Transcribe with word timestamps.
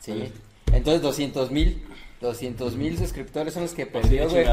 Sí. 0.00 0.32
Entonces 0.72 1.02
200 1.02 1.50
mil, 1.50 1.82
200 2.20 2.76
mil 2.76 2.98
suscriptores 2.98 3.54
son 3.54 3.64
los 3.64 3.74
que 3.74 3.86
Pues 3.86 4.06
perdió, 4.06 4.28
güey. 4.28 4.46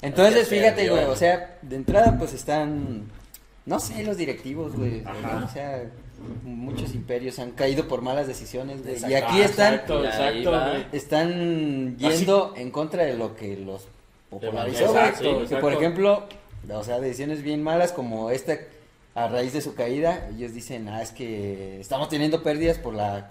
Entonces, 0.00 0.36
Es 0.36 0.48
que 0.48 0.56
fíjate, 0.56 0.88
güey, 0.88 1.04
o 1.04 1.16
sea, 1.16 1.58
de 1.62 1.76
entrada 1.76 2.16
pues 2.18 2.32
están, 2.32 3.10
no 3.66 3.80
sé, 3.80 4.02
los 4.04 4.16
directivos, 4.16 4.74
güey. 4.74 5.02
O 5.02 5.48
sea, 5.48 5.84
muchos 6.42 6.94
imperios 6.94 7.38
han 7.38 7.52
caído 7.52 7.88
por 7.88 8.02
malas 8.02 8.26
decisiones, 8.26 8.82
güey. 8.82 8.96
Y 9.10 9.14
aquí 9.14 9.40
están, 9.40 9.74
Exacto, 9.74 10.04
exacto, 10.04 10.52
están 10.92 11.96
yendo 11.98 12.54
en 12.56 12.70
contra 12.70 13.04
de 13.04 13.14
lo 13.14 13.36
que 13.36 13.56
los 13.56 13.86
popularizó, 14.30 14.92
güey. 14.92 15.46
Que, 15.46 15.56
por 15.56 15.72
ejemplo, 15.72 16.26
o 16.70 16.84
sea, 16.84 17.00
decisiones 17.00 17.42
bien 17.42 17.62
malas 17.62 17.92
como 17.92 18.30
esta, 18.30 18.56
a 19.14 19.28
raíz 19.28 19.52
de 19.52 19.60
su 19.60 19.74
caída, 19.74 20.28
ellos 20.34 20.54
dicen, 20.54 20.88
ah, 20.88 21.02
es 21.02 21.10
que 21.10 21.80
estamos 21.80 22.08
teniendo 22.08 22.42
pérdidas 22.42 22.78
por 22.78 22.94
la, 22.94 23.30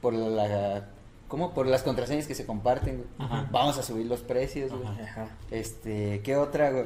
por 0.00 0.14
la, 0.14 0.88
¿cómo? 1.28 1.52
Por 1.54 1.66
las 1.66 1.82
contraseñas 1.82 2.26
que 2.26 2.34
se 2.34 2.44
comparten, 2.46 2.96
güey. 2.96 3.08
Ajá. 3.18 3.46
Vamos 3.50 3.78
a 3.78 3.82
subir 3.82 4.06
los 4.06 4.20
precios, 4.20 4.70
güey. 4.72 4.84
Ajá. 4.88 5.02
Ajá. 5.04 5.28
Este, 5.50 6.20
¿qué 6.24 6.36
otra, 6.36 6.70
güey? 6.70 6.84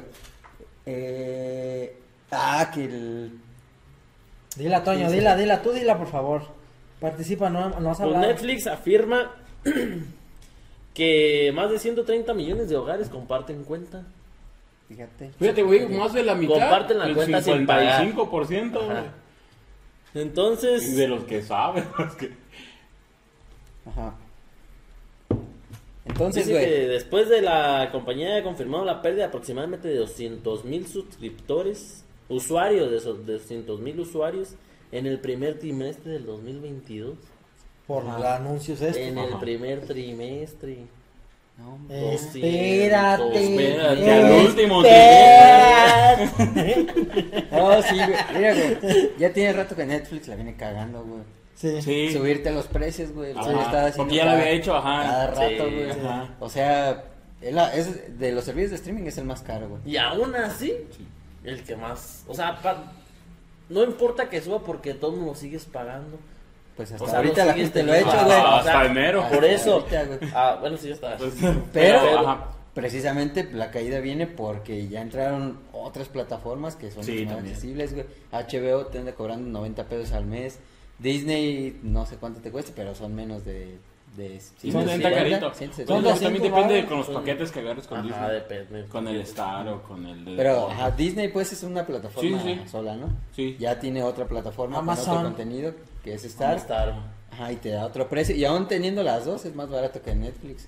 Eh, 0.85 1.97
ah, 2.31 2.69
que 2.73 2.85
el... 2.85 3.39
Dila, 4.57 4.83
Toño, 4.83 5.05
Sí, 5.05 5.11
sí. 5.13 5.15
dila, 5.19 5.35
dila, 5.35 5.61
tú 5.61 5.71
dila, 5.71 5.97
por 5.97 6.07
favor. 6.07 6.43
Participa, 6.99 7.49
no, 7.49 7.69
no 7.79 7.89
has 7.91 7.97
Pues 7.97 8.01
hablado. 8.01 8.27
Netflix 8.27 8.67
afirma 8.67 9.31
que 10.93 11.51
más 11.55 11.71
de 11.71 11.79
130 11.79 12.33
millones 12.33 12.69
de 12.69 12.75
hogares 12.77 13.09
comparten 13.09 13.63
cuenta. 13.63 14.03
Fíjate. 14.87 15.31
Fíjate, 15.39 15.63
güey, 15.63 15.87
más 15.89 16.13
de 16.13 16.23
la 16.23 16.35
mitad. 16.35 16.53
Comparten 16.55 16.99
la 16.99 17.05
el 17.07 17.15
cuenta 17.15 17.41
sin 17.41 17.65
pagar. 17.65 18.03
55%, 18.05 18.75
Ajá. 18.77 18.85
güey. 18.85 19.03
Entonces, 20.25 20.95
De 20.95 21.07
los 21.07 21.23
que 21.23 21.41
saben. 21.41 21.85
los 21.97 22.13
que- 22.15 22.31
Ajá. 23.89 24.13
Entonces, 26.05 26.47
dice 26.47 26.59
que 26.59 26.65
güey. 26.75 26.87
después 26.87 27.29
de 27.29 27.41
la 27.41 27.89
compañía 27.91 28.37
ha 28.37 28.43
confirmado 28.43 28.83
la 28.83 29.01
pérdida 29.01 29.23
de 29.23 29.27
aproximadamente 29.29 29.87
de 29.87 29.95
200 29.95 30.65
mil 30.65 30.85
suscriptores, 30.87 32.03
usuarios 32.27 32.91
de 32.91 32.97
esos 32.97 33.25
de 33.25 33.33
200 33.33 33.79
mil 33.79 33.99
usuarios 33.99 34.55
en 34.91 35.05
el 35.07 35.19
primer 35.19 35.59
trimestre 35.59 36.11
del 36.13 36.25
2022. 36.25 37.15
Por 37.87 38.03
los 38.03 38.23
anuncios 38.23 38.81
estos. 38.81 38.97
En 38.97 39.17
el 39.17 39.37
primer 39.39 39.81
trimestre. 39.81 40.79
No, 41.57 41.77
200, 41.87 42.35
Espérate. 42.35 43.43
espérate, 43.43 44.11
al 44.11 44.31
último 44.45 44.83
Espérate. 44.83 46.85
No, 47.51 47.81
sí, 47.83 47.95
güey. 47.95 48.17
Mira, 48.35 48.53
güey. 48.53 49.11
Ya 49.19 49.31
tiene 49.31 49.53
rato 49.53 49.75
que 49.75 49.85
Netflix 49.85 50.27
la 50.27 50.35
viene 50.35 50.55
cagando, 50.55 51.03
güey. 51.03 51.21
Sí. 51.55 51.81
Sí. 51.81 52.11
Subirte 52.13 52.51
los 52.51 52.67
precios, 52.67 53.11
güey. 53.11 53.31
Ajá, 53.31 53.43
Sí, 53.43 53.49
lo 53.51 53.61
estaba 53.61 53.81
haciendo 53.87 53.97
porque 53.97 54.15
ya 54.15 54.25
lo 54.25 54.31
cada- 54.31 54.41
había 54.41 54.51
hecho, 54.53 54.75
ajá. 54.75 55.03
Cada 55.03 55.27
rato, 55.27 55.41
Sí, 55.41 55.55
güey. 55.75 55.89
ajá. 55.91 56.29
O 56.39 56.49
sea, 56.49 57.03
es, 57.41 57.53
la- 57.53 57.73
es 57.75 58.19
de 58.19 58.31
los 58.31 58.43
servicios 58.43 58.71
de 58.71 58.75
streaming 58.77 59.03
es 59.05 59.17
el 59.17 59.25
más 59.25 59.41
caro, 59.41 59.69
güey. 59.69 59.81
Y 59.85 59.97
aún 59.97 60.35
así, 60.35 60.73
el 61.43 61.63
que 61.63 61.75
más. 61.75 62.23
O 62.27 62.33
sea, 62.33 62.59
pa- 62.61 62.91
no 63.69 63.83
importa 63.83 64.29
que 64.29 64.41
suba 64.41 64.59
porque 64.63 64.93
todo 64.93 65.11
mundo 65.11 65.27
lo 65.27 65.35
sigues 65.35 65.65
pagando. 65.65 66.17
Pues 66.75 66.91
hasta 66.91 67.03
O 67.05 67.07
sea, 67.07 67.17
ahorita 67.19 67.45
la 67.45 67.53
gente 67.53 67.83
lo 67.83 67.91
ha 67.93 67.97
hecho, 67.99 68.07
güey. 68.09 68.31
Ah, 68.31 68.57
Hasta 68.57 68.79
o 68.79 68.81
sea, 68.81 68.91
enero. 68.91 69.25
Por 69.31 69.45
eso. 69.45 69.73
ahorita, 69.75 70.03
güey. 70.05 70.19
Ah, 70.33 70.57
bueno, 70.59 70.75
sí, 70.77 70.87
ya 70.87 70.95
está. 70.95 71.17
Pues, 71.17 71.33
Pero, 71.71 72.27
ajá. 72.27 72.47
precisamente 72.73 73.47
la 73.53 73.69
caída 73.69 73.99
viene 73.99 74.25
porque 74.25 74.87
ya 74.87 75.01
entraron 75.01 75.59
otras 75.71 76.07
plataformas 76.09 76.75
que 76.75 76.89
son 76.89 77.03
Sí, 77.03 77.25
más 77.27 77.35
accesibles, 77.37 77.93
güey. 77.93 78.05
HBO 78.31 78.87
te 78.87 78.97
anda 78.97 79.11
cobrando 79.13 79.47
90 79.51 79.83
pesos 79.85 80.13
al 80.13 80.25
mes. 80.25 80.57
Disney, 80.99 81.79
no 81.83 82.05
sé 82.05 82.17
cuánto 82.17 82.39
te 82.41 82.51
cuesta, 82.51 82.71
pero 82.75 82.95
son 82.95 83.13
menos 83.15 83.43
de. 83.45 83.77
de 84.15 84.39
Sí, 84.39 84.69
no, 84.71 84.81
está 84.81 84.93
150, 84.93 85.11
carito. 85.11 85.53
170. 85.53 85.75
Son 85.75 85.85
Bueno, 86.03 86.09
200 86.09 86.21
también 86.21 86.43
depende 86.53 86.73
de 86.75 86.85
con 86.87 86.97
los 86.97 87.05
Son- 87.07 87.15
paquetes 87.15 87.51
que 87.51 87.59
agarres 87.59 87.87
con 87.87 87.97
Ajá, 87.99 88.07
Disney. 88.07 88.31
depende. 88.33 88.85
Con 88.87 89.07
el 89.07 89.21
Star 89.21 89.67
o 89.69 89.81
con 89.83 90.05
el 90.05 90.23
de... 90.25 90.35
Pero 90.35 90.69
ajá, 90.69 90.91
Disney 90.91 91.27
pues 91.29 91.51
es 91.51 91.63
una 91.63 91.85
plataforma 91.85 92.41
Sí, 92.43 92.59
sí. 92.63 92.69
sola, 92.69 92.95
¿no? 92.95 93.07
Sí. 93.35 93.57
Ya 93.59 93.79
tiene 93.79 94.03
otra 94.03 94.25
plataforma 94.27 94.75
con 94.77 94.83
Amazon. 94.83 95.17
otro 95.17 95.23
contenido 95.29 95.73
que 96.03 96.13
es 96.13 96.23
Star. 96.25 96.57
Star. 96.57 96.93
Ajá, 97.31 97.51
y 97.51 97.55
te 97.55 97.69
da 97.69 97.85
otro 97.85 98.07
precio. 98.07 98.35
Y 98.35 98.45
aún 98.45 98.67
teniendo 98.67 99.01
las 99.01 99.25
dos 99.25 99.43
es 99.45 99.55
más 99.55 99.67
barato 99.69 100.01
que 100.01 100.13
Netflix. 100.13 100.67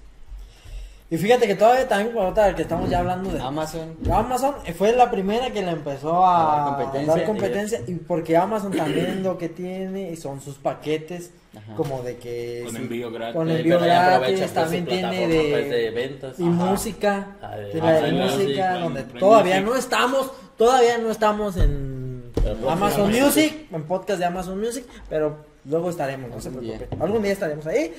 Y 1.09 1.17
fíjate 1.17 1.45
que 1.45 1.53
todavía 1.55 1.87
también, 1.87 2.13
por 2.15 2.25
otra 2.25 2.55
que 2.55 2.63
estamos 2.63 2.89
ya 2.89 2.99
hablando 2.99 3.29
de 3.31 3.39
Amazon. 3.39 3.95
Amazon 4.11 4.55
fue 4.75 4.91
la 4.95 5.11
primera 5.11 5.51
que 5.51 5.61
le 5.61 5.69
empezó 5.71 6.25
A 6.25 6.55
a, 6.55 6.57
dar 6.57 6.75
competencia. 6.77 7.15
dar 7.15 7.25
competencia 7.25 7.81
y 7.87 7.93
porque 7.95 8.35
Amazon 8.35 8.71
también 8.71 9.21
lo 9.21 9.37
que 9.37 9.49
tiene 9.49 10.09
y 10.11 10.15
son 10.15 10.41
sus 10.41 10.55
paquetes 10.55 11.29
Ajá. 11.55 11.75
como 11.75 12.01
de 12.01 12.17
que 12.17 12.63
Con 12.65 12.75
sí, 12.75 12.81
envío 12.81 13.11
gratis. 13.11 13.35
con 13.35 13.49
Eh, 13.51 13.57
envío 13.57 13.79
gratis 13.79 14.39
pues, 14.39 14.53
también 14.53 14.85
tiene 14.87 15.27
de, 15.27 15.49
pues, 15.51 15.69
de 15.69 15.89
ventas. 15.91 16.39
y 16.39 16.43
Ajá. 16.43 16.51
música 16.51 17.27
Ah, 17.39 17.55
de- 17.55 17.65
de 17.73 17.81
la 17.81 17.91
de 18.01 18.09
sí, 18.09 18.15
música 18.15 18.75
sí, 18.75 18.81
donde 18.81 19.03
Prime 19.03 19.19
todavía 19.19 19.55
Music. 19.61 19.69
no 19.69 19.75
estamos 19.79 20.31
todavía 20.57 20.97
no 20.97 21.11
estamos 21.11 21.55
en 21.57 22.31
Pero 22.33 22.69
Amazon. 22.69 23.11
Music 23.11 23.67
en 23.71 23.83
podcast 23.83 24.19
de 24.19 24.25
Amazon 24.25 24.59
Music 24.59 24.85
pero 25.07 25.37
luego 25.65 25.91
estaremos 25.91 26.31
no 26.31 26.41
se 26.41 26.47
Algún 26.49 26.63
día. 26.63 26.77
preocupen 26.77 27.01
algún 27.03 27.21
día 27.21 27.31
estaremos 27.31 27.65
ahí 27.67 27.93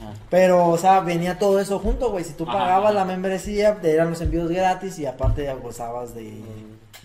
Ajá. 0.00 0.12
pero, 0.30 0.68
o 0.68 0.78
sea, 0.78 1.00
venía 1.00 1.38
todo 1.38 1.60
eso 1.60 1.78
junto, 1.78 2.10
güey. 2.10 2.24
Si 2.24 2.32
tú 2.34 2.44
pagabas 2.46 2.90
ajá. 2.90 2.92
la 2.94 3.04
membresía, 3.04 3.76
te 3.80 3.92
eran 3.92 4.10
los 4.10 4.20
envíos 4.20 4.48
gratis 4.50 4.98
y 4.98 5.06
aparte 5.06 5.44
ya 5.44 5.54
gozabas 5.54 6.14
de, 6.14 6.40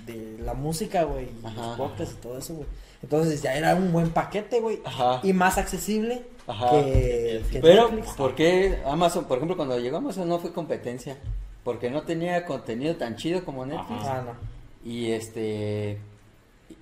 de 0.06 0.38
la 0.44 0.54
música, 0.54 1.04
güey. 1.04 1.26
Y 1.26 1.46
Ajá. 1.46 1.68
los 1.68 1.78
podcasts 1.78 2.16
y 2.18 2.22
todo 2.22 2.38
eso, 2.38 2.54
güey. 2.56 2.68
Entonces 3.04 3.42
ya 3.42 3.54
era 3.56 3.74
un 3.76 3.92
buen 3.92 4.12
paquete, 4.12 4.60
güey. 4.60 4.80
Y 5.24 5.34
más 5.34 5.58
accesible 5.58 6.24
Ajá. 6.48 6.70
que, 6.70 7.44
que 7.52 7.60
Pero, 7.60 7.90
Netflix. 7.90 8.14
¿por 8.16 8.36
qué 8.36 8.80
Amazon, 8.86 9.26
por 9.26 9.38
ejemplo, 9.38 9.58
cuando 9.58 9.80
llegó 9.80 9.98
Amazon 9.98 10.30
no 10.30 10.38
fue 10.40 10.54
competencia? 10.54 11.18
Porque 11.64 11.90
no 11.90 12.04
tenía 12.04 12.46
contenido 12.46 12.96
tan 12.96 13.16
chido 13.16 13.44
como 13.46 13.66
Netflix. 13.66 14.02
Ajá. 14.02 14.18
Ah, 14.18 14.24
no. 14.26 14.90
Y 14.92 15.12
este. 15.12 15.98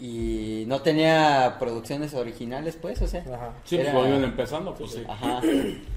Y 0.02 0.64
no 0.68 0.82
tenía 0.82 1.58
producciones 1.60 2.14
originales, 2.14 2.78
pues, 2.82 3.02
o 3.02 3.08
sea. 3.08 3.20
Ajá. 3.22 3.54
Sí, 3.66 3.76
pues 3.76 3.90
cuando 3.90 4.10
iban 4.10 4.24
empezando, 4.24 4.74
pues 4.74 4.92
sí. 4.92 5.04
Ajá. 5.08 5.42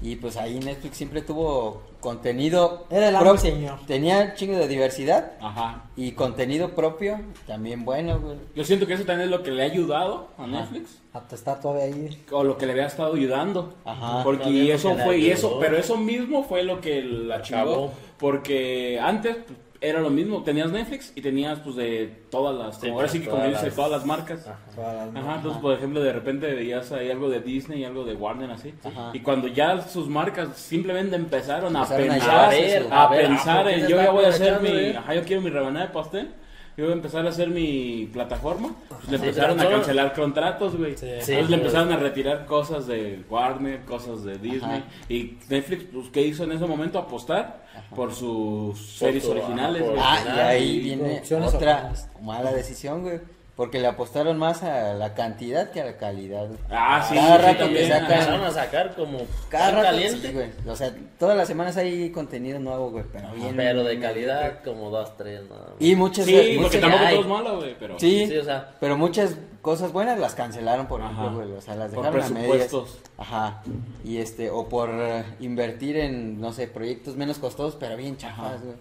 Y 0.01 0.17
pues 0.17 0.35
ahí 0.35 0.59
Netflix 0.59 0.97
siempre 0.97 1.21
tuvo 1.21 1.81
contenido. 2.01 2.85
Era 2.89 3.07
el 3.09 3.15
amo 3.15 3.25
y 3.25 3.29
prop- 3.29 3.37
señor. 3.39 3.79
Tenía 3.87 4.19
un 4.19 4.33
chingo 4.33 4.57
de 4.57 4.67
diversidad 4.67 5.31
Ajá. 5.39 5.85
y 5.95 6.11
contenido 6.11 6.75
propio 6.75 7.21
también 7.47 7.85
bueno, 7.85 8.19
güey. 8.19 8.35
Yo 8.55 8.65
siento 8.65 8.85
que 8.87 8.95
eso 8.95 9.05
también 9.05 9.29
es 9.29 9.31
lo 9.37 9.41
que 9.41 9.51
le 9.51 9.61
ha 9.63 9.65
ayudado 9.67 10.27
a 10.37 10.47
Netflix. 10.47 10.97
Hasta 11.13 11.35
está 11.35 11.59
todavía 11.61 11.85
ahí. 11.85 12.23
O 12.31 12.43
lo 12.43 12.57
que 12.57 12.65
le 12.65 12.73
había 12.73 12.87
estado 12.87 13.13
ayudando. 13.13 13.73
Ajá. 13.85 14.21
Porque 14.23 14.49
y 14.49 14.67
lo 14.67 14.73
eso 14.73 14.95
fue, 14.97 15.17
y 15.19 15.29
eso, 15.29 15.59
pero 15.61 15.77
eso 15.77 15.95
mismo 15.95 16.43
fue 16.43 16.63
lo 16.63 16.81
que 16.81 17.01
la 17.03 17.41
chingó. 17.41 17.91
Porque 18.17 18.99
antes 19.01 19.37
pues, 19.45 19.57
era 19.83 19.99
lo 19.99 20.09
mismo, 20.09 20.41
tenías 20.43 20.71
Netflix 20.71 21.11
y 21.13 21.21
tenías 21.21 21.59
pues 21.59 21.75
de 21.75 22.07
todas 22.31 22.55
las, 22.55 22.75
Sí, 22.79 22.87
como 22.87 22.95
ahora 22.95 23.07
sí 23.09 23.19
que 23.19 23.25
todas 23.25 23.39
como 23.41 23.51
dice, 23.51 23.65
las- 23.65 23.75
todas 23.75 23.91
las 23.91 24.05
marcas. 24.05 24.47
Ajá. 24.47 24.57
Todas 24.75 25.13
las- 25.13 25.23
Ajá, 25.23 25.35
entonces 25.35 25.61
por 25.61 25.73
ejemplo 25.73 26.01
de 26.01 26.13
repente 26.13 26.53
veías 26.53 26.91
ahí 26.93 27.11
algo 27.11 27.29
de 27.29 27.41
Disney 27.41 27.81
y 27.81 27.85
algo 27.85 28.05
de 28.05 28.13
Warner 28.15 28.49
así. 28.51 28.73
Ajá. 28.83 29.11
Y 29.13 29.19
cuando 29.19 29.47
ya 29.49 29.81
sus 29.81 30.07
marcas 30.07 30.55
simplemente 30.57 31.15
empezaron 31.15 31.75
a 31.75 31.79
Empezaron 31.83 32.09
a 32.09 32.13
pensar, 32.13 32.45
A 32.45 32.49
ver, 32.49 32.83
su- 32.83 32.93
a 32.93 33.03
a 33.03 33.09
ver, 33.09 33.27
pensar 33.27 33.57
¿a 33.57 33.61
por 33.63 33.69
qué 33.71 33.79
en 33.81 33.87
yo 33.87 33.97
ya 33.97 34.11
voy 34.11 34.25
a 34.25 34.27
hacer 34.29 34.61
mi, 34.61 34.69
eh? 34.69 34.97
ajá, 34.97 35.13
yo 35.15 35.23
quiero 35.23 35.41
mi 35.41 35.49
rebanada 35.49 35.87
de 35.87 35.91
pastel. 35.93 36.29
Yo 36.75 36.85
voy 36.85 36.93
a 36.93 36.95
empezar 36.95 37.25
a 37.25 37.29
hacer 37.29 37.49
mi 37.49 38.09
plataforma. 38.11 38.73
Pues 38.89 39.07
le 39.09 39.15
empezaron 39.17 39.59
a 39.59 39.69
cancelar 39.69 40.13
contratos, 40.13 40.75
güey. 40.75 40.97
Sí. 40.97 41.05
Entonces 41.05 41.25
Sí, 41.45 41.51
le 41.51 41.55
empezaron 41.57 41.91
a 41.91 41.97
retirar 41.97 42.45
cosas 42.45 42.87
de 42.87 43.23
Warner, 43.29 43.81
cosas 43.81 44.23
de 44.23 44.37
Disney. 44.39 44.77
Ajá. 44.79 44.83
Y 45.07 45.37
Netflix, 45.49 45.83
pues, 45.93 46.07
¿qué 46.09 46.21
hizo 46.23 46.43
en 46.45 46.53
ese 46.53 46.65
momento? 46.65 46.97
Apostar 46.97 47.63
por 47.95 48.13
sus 48.13 48.79
series 48.97 49.23
su- 49.23 49.31
originales, 49.31 49.83
güey. 49.83 49.97
Ah, 49.99 50.19
y 50.25 50.39
ahí 50.39 50.69
y 50.71 50.79
viene 50.79 51.21
otra 51.45 51.91
mala 52.21 52.51
decisión, 52.51 53.03
güey. 53.03 53.19
Porque 53.55 53.79
le 53.79 53.85
apostaron 53.85 54.39
más 54.39 54.63
a 54.63 54.95
la 54.95 55.13
cantidad 55.13 55.69
que 55.69 55.79
a 55.79 55.85
la 55.85 55.97
calidad. 55.97 56.47
Ah, 56.71 57.05
sí, 57.07 57.13
Cada 57.13 57.37
sí, 57.37 57.43
rato 57.43 57.57
también, 57.65 57.85
que 57.85 57.93
sacan- 57.93 58.43
a 58.43 58.49
sacar 58.51 58.95
como 58.95 59.19
Cada 59.47 59.69
rato, 59.69 59.83
caliente. 59.83 60.27
sí, 60.27 60.33
güey. 60.33 60.49
O 60.67 60.75
sea, 60.75 60.91
todas 61.19 61.37
las 61.37 61.47
semanas 61.49 61.77
hay 61.77 62.09
contenido 62.09 62.57
nuevo, 62.59 62.89
güey. 62.89 63.05
Pero 63.13 63.31
bien. 63.33 63.55
pero 63.55 63.83
de 63.83 63.99
calidad 63.99 64.63
como 64.63 64.89
dos, 64.89 65.15
tres, 65.17 65.41
nada 65.47 65.61
más. 65.67 65.75
Y 65.79 65.95
muchas 65.95 66.25
Sí, 66.25 66.33
muchas- 66.57 66.61
porque 66.63 66.77
tampoco 66.79 67.03
hay. 67.05 67.13
todo 67.13 67.21
es 67.21 67.29
malo, 67.29 67.57
güey, 67.57 67.75
pero... 67.79 67.99
Sí, 67.99 68.25
Sí, 68.27 68.37
o 68.37 68.43
sea. 68.43 68.71
pero 68.79 68.97
muchas 68.97 69.35
cosas 69.61 69.91
buenas 69.93 70.17
las 70.19 70.33
cancelaron, 70.33 70.87
por 70.87 71.03
Ajá. 71.03 71.11
ejemplo, 71.11 71.45
güey. 71.45 71.51
O 71.55 71.61
sea, 71.61 71.75
las 71.75 71.91
Por 71.91 72.05
dejaron 72.05 72.23
a 72.25 72.29
medias. 72.29 72.49
presupuestos. 72.57 72.99
Ajá. 73.19 73.61
Y 74.03 74.17
este, 74.17 74.49
o 74.49 74.67
por 74.67 74.89
eh, 74.91 75.25
invertir 75.41 75.97
en, 75.97 76.41
no 76.41 76.53
sé, 76.53 76.67
proyectos 76.67 77.15
menos 77.17 77.37
costosos, 77.37 77.77
pero 77.79 77.95
bien 77.97 78.17
chafas, 78.17 78.63
güey. 78.63 78.75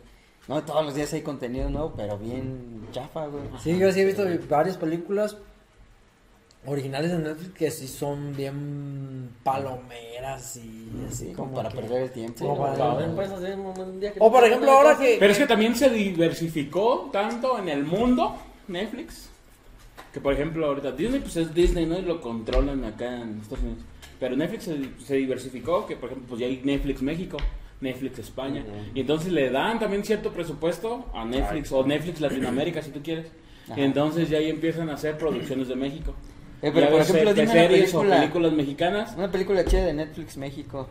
No, 0.48 0.62
todos 0.64 0.84
los 0.84 0.94
días 0.94 1.12
hay 1.12 1.22
contenido 1.22 1.70
nuevo, 1.70 1.92
pero 1.96 2.18
bien 2.18 2.86
chafa, 2.92 3.26
güey. 3.26 3.44
Sí, 3.62 3.78
yo 3.78 3.92
sí 3.92 4.00
he 4.00 4.04
visto 4.04 4.24
varias 4.48 4.76
películas 4.76 5.36
originales 6.66 7.10
de 7.10 7.18
Netflix 7.18 7.54
que 7.54 7.70
sí 7.70 7.88
son 7.88 8.36
bien 8.36 9.30
palomeras 9.42 10.56
y 10.56 10.88
así 11.08 11.26
Sí, 11.26 11.32
como 11.32 11.48
como 11.48 11.54
para 11.56 11.68
que- 11.70 11.76
perder 11.76 12.02
el 12.04 12.10
tiempo. 12.10 12.38
Sí, 12.38 12.44
para- 12.60 12.74
que 12.76 14.20
O 14.20 14.26
no 14.26 14.32
por 14.32 14.44
ejemplo, 14.44 14.70
ahora 14.72 14.96
que... 14.98 15.16
Pero 15.18 15.32
es 15.32 15.38
que 15.38 15.46
también 15.46 15.74
se 15.74 15.90
diversificó 15.90 17.08
tanto 17.12 17.58
en 17.58 17.68
el 17.68 17.84
mundo, 17.84 18.36
Netflix, 18.68 19.28
que 20.12 20.20
por 20.20 20.32
ejemplo 20.34 20.66
ahorita 20.66 20.92
Disney 20.92 21.20
pues 21.20 21.36
es 21.36 21.52
Disney, 21.54 21.86
¿no? 21.86 21.98
Y 21.98 22.02
lo 22.02 22.20
controlan 22.20 22.84
acá 22.84 23.22
en 23.22 23.40
Estados 23.40 23.64
Unidos. 23.64 23.82
Pero 24.20 24.36
Netflix 24.36 24.64
se, 24.64 25.04
se 25.04 25.16
diversificó, 25.16 25.84
que 25.86 25.96
por 25.96 26.10
ejemplo, 26.10 26.28
pues 26.30 26.40
ya 26.40 26.46
hay 26.46 26.60
Netflix 26.64 27.02
México, 27.02 27.38
Netflix 27.82 28.18
España. 28.18 28.64
Y 28.94 29.00
entonces 29.00 29.32
le 29.32 29.50
dan 29.50 29.78
también 29.78 30.04
cierto 30.04 30.32
presupuesto 30.32 31.06
a 31.12 31.24
Netflix 31.24 31.70
o 31.72 31.84
Netflix 31.84 32.20
Latinoamérica, 32.20 32.80
si 32.82 32.90
tú 32.90 33.00
quieres. 33.02 33.26
Ajá. 33.70 33.80
Entonces 33.80 34.28
ya 34.28 34.38
ahí 34.38 34.48
empiezan 34.50 34.88
a 34.90 34.94
hacer 34.94 35.18
producciones 35.18 35.68
de 35.68 35.76
México. 35.76 36.14
Eh, 36.62 36.70
pero 36.72 36.90
por 36.90 37.00
ejemplo, 37.00 37.34
de 37.34 37.40
dime 37.40 37.52
una 37.52 37.52
series 37.52 37.80
película, 37.90 38.16
o 38.16 38.20
películas 38.20 38.52
mexicanas. 38.52 39.14
una 39.16 39.30
película 39.30 39.64
chida 39.64 39.84
de 39.84 39.92
Netflix 39.94 40.36
México. 40.36 40.88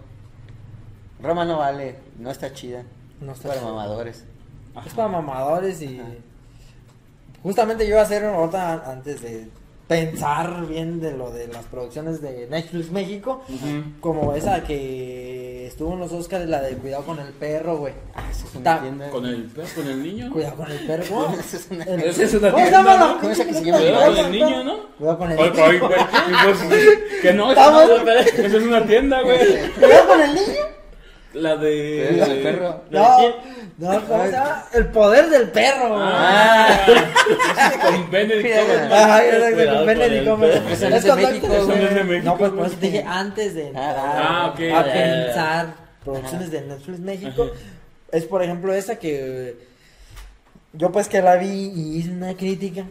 Roma 1.22 1.46
no 1.46 1.60
vale, 1.60 1.96
no 2.20 2.30
está 2.32 2.54
chida. 2.54 2.84
No 3.22 3.32
Es 3.32 3.38
está 3.38 3.50
para 3.50 3.62
chido. 3.62 3.74
mamadores. 3.76 4.26
Ajá. 4.76 4.88
Es 4.88 4.94
para 4.94 5.08
mamadores 5.08 5.82
y... 5.82 6.00
Ajá. 6.00 6.10
Justamente 7.44 7.86
yo 7.86 7.92
iba 7.92 8.02
a 8.02 8.04
hacer 8.04 8.24
ahorita 8.26 8.92
antes 8.92 9.22
de 9.22 9.48
pensar 9.88 10.68
bien 10.68 11.00
de 11.02 11.12
lo 11.18 11.32
de 11.32 11.48
las 11.48 11.66
producciones 11.66 12.22
de 12.22 12.48
Netflix 12.48 12.92
México. 12.92 13.44
Como 14.00 14.34
esa 14.36 14.64
que 14.64 15.31
estuvo 15.72 15.94
en 15.94 16.00
los 16.00 16.12
Oscars, 16.12 16.48
la 16.48 16.62
de 16.62 16.76
Cuidado 16.76 17.04
con 17.04 17.20
el 17.20 17.30
perro, 17.34 17.78
güey. 17.78 17.94
Ah, 18.14 18.24
esa 18.30 18.46
es 18.46 18.56
una 18.56 18.64
Ta- 18.64 18.82
tienda. 18.82 19.10
Con 19.10 19.26
el, 19.26 19.44
pues, 19.56 19.72
con 19.74 19.88
el 19.88 20.04
niño. 20.04 20.30
Cuidado 20.32 20.56
con 20.58 20.72
el 20.72 20.86
perro, 20.86 21.04
¿cómo? 21.10 21.36
Esa 21.40 21.58
es 21.58 21.68
una- 21.72 21.84
El- 21.86 22.02
Esa 22.02 22.24
es 22.24 22.34
una 22.34 22.52
¿Cómo 22.52 22.64
tienda, 22.64 22.98
¿no? 22.98 23.18
¿Cómo 23.20 23.32
esa 23.32 23.46
que 23.46 23.54
se 23.54 23.64
llama? 23.66 23.78
Cuidado 23.80 24.06
con 24.16 24.18
el 24.26 24.32
niño, 24.32 24.64
¿no? 24.64 24.78
Cuidado 24.98 25.18
con 25.18 25.32
el 25.32 25.38
niño. 25.38 25.54
ay, 25.64 25.80
güey, 25.80 25.92
y 25.92 26.44
pues, 26.44 26.88
que 27.22 27.34
no, 27.34 27.52
esa 27.52 27.72
no, 27.72 27.82
esa 28.12 28.48
es 28.48 28.54
una 28.54 28.86
tienda, 28.86 29.22
güey. 29.22 29.40
¿Cuidado 29.80 30.08
con 30.08 30.22
el 30.22 30.34
niño? 30.36 30.62
La 31.34 31.56
de... 31.56 32.08
Cuidado 32.10 32.28
con 32.30 32.38
el 32.38 32.44
perro. 32.44 32.82
No, 32.92 33.18
no, 33.82 34.08
¿cómo 34.08 34.26
se 34.26 34.32
llama? 34.32 34.66
El 34.74 34.88
poder 34.88 35.30
del 35.30 35.50
perro. 35.50 35.98
Ah, 36.00 36.80
con 37.82 38.12
Benedict. 38.12 38.50
Cumberbatch. 38.60 38.92
Ajá, 38.92 39.22
con 39.76 39.86
Benedict 39.86 40.28
Cumberbatch. 40.30 40.72
Eso 40.72 40.90
no 40.90 40.96
es 40.96 41.04
de 41.04 41.16
México, 41.16 41.48
güey. 41.48 42.22
no 42.22 42.32
de 42.34 42.38
pues 42.38 42.52
por 42.52 42.66
eso 42.68 42.76
te 42.78 42.86
dije 42.88 43.04
antes 43.08 43.56
de 43.56 43.68
entrar 43.68 43.96
Ah, 43.98 44.46
a 44.48 44.84
pensar 44.86 45.74
producciones 46.04 46.52
de 46.52 46.62
Netflix 46.62 47.00
México. 47.00 47.50
Es 48.12 48.26
por 48.26 48.44
ejemplo 48.44 48.74
esa 48.74 48.98
que 48.98 49.56
yo 50.74 50.92
pues 50.92 51.08
que 51.08 51.22
la 51.22 51.36
vi 51.38 51.72
y 51.76 51.98
hice 51.98 52.12
una 52.12 52.34
crítica 52.36 52.86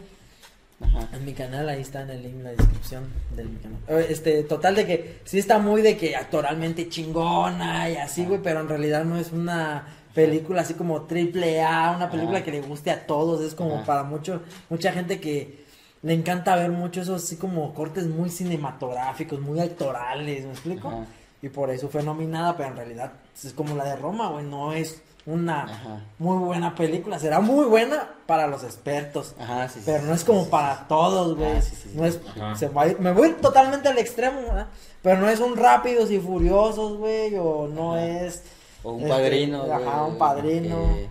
Ajá. 0.83 1.07
en 1.13 1.25
mi 1.25 1.33
canal, 1.33 1.69
ahí 1.69 1.81
está 1.81 2.01
en 2.01 2.09
el 2.09 2.23
link 2.23 2.33
en 2.37 2.43
la 2.43 2.49
descripción 2.51 3.03
del 3.35 3.49
mi 3.49 3.57
canal. 3.57 3.77
Eh, 3.87 4.07
Este, 4.09 4.43
total 4.43 4.75
de 4.75 4.85
que 4.87 5.19
sí 5.25 5.37
está 5.39 5.59
muy 5.59 5.81
de 5.81 5.95
que 5.97 6.15
actoralmente 6.15 6.89
chingona 6.89 7.89
y 7.89 7.97
así, 7.97 8.25
güey, 8.25 8.39
pero 8.41 8.61
en 8.61 8.67
realidad 8.69 9.03
no 9.05 9.17
es 9.19 9.31
una 9.31 9.83
película 10.13 10.61
así 10.61 10.73
como 10.73 11.03
triple 11.03 11.61
A, 11.61 11.93
una 11.95 12.09
película 12.09 12.37
Ajá. 12.37 12.45
que 12.45 12.51
le 12.51 12.61
guste 12.61 12.91
a 12.91 13.05
todos, 13.05 13.41
es 13.41 13.55
como 13.55 13.75
Ajá. 13.75 13.85
para 13.85 14.03
mucho, 14.03 14.41
mucha 14.69 14.91
gente 14.91 15.19
que 15.19 15.65
le 16.01 16.13
encanta 16.13 16.55
ver 16.55 16.71
mucho 16.71 17.01
esos 17.01 17.23
así 17.23 17.37
como 17.37 17.73
cortes 17.73 18.07
muy 18.07 18.29
cinematográficos, 18.29 19.39
muy 19.39 19.59
actorales, 19.59 20.45
¿me 20.45 20.51
explico? 20.51 20.87
Ajá. 20.89 21.05
Y 21.41 21.49
por 21.49 21.71
eso 21.71 21.89
fue 21.89 22.03
nominada, 22.03 22.55
pero 22.55 22.69
en 22.69 22.75
realidad 22.75 23.13
es 23.43 23.53
como 23.53 23.75
la 23.75 23.85
de 23.85 23.95
Roma, 23.95 24.29
güey, 24.29 24.45
no 24.45 24.73
es 24.73 25.01
una 25.25 26.03
muy 26.19 26.37
buena 26.37 26.75
película, 26.75 27.19
será 27.19 27.39
muy 27.39 27.65
buena 27.65 28.09
para 28.25 28.47
los 28.47 28.63
expertos. 28.63 29.35
Ajá, 29.39 29.67
sí, 29.69 29.79
sí, 29.79 29.83
Pero 29.85 30.03
no 30.03 30.13
es 30.13 30.23
como 30.23 30.43
sí, 30.43 30.49
para 30.49 30.87
todos, 30.87 31.35
güey. 31.37 31.57
Ah, 31.57 31.61
sí, 31.61 31.75
sí, 31.75 31.89
sí. 31.89 31.97
No 31.97 32.05
es, 32.05 32.19
se 32.55 32.67
va 32.69 32.85
me 32.99 33.11
voy 33.11 33.33
totalmente 33.33 33.87
al 33.87 33.97
extremo, 33.97 34.41
¿verdad? 34.41 34.67
Pero 35.01 35.19
no 35.19 35.29
es 35.29 35.39
un 35.39 35.55
rápidos 35.57 36.11
y 36.11 36.19
furiosos, 36.19 36.97
güey, 36.97 37.35
o 37.37 37.67
no 37.67 37.97
es 37.97 38.43
O 38.83 38.91
un 38.93 39.01
Este, 39.03 39.09
padrino. 39.09 39.63
ajá, 39.71 40.05
un 40.05 40.17
padrino. 40.17 40.77
Que, 40.95 41.07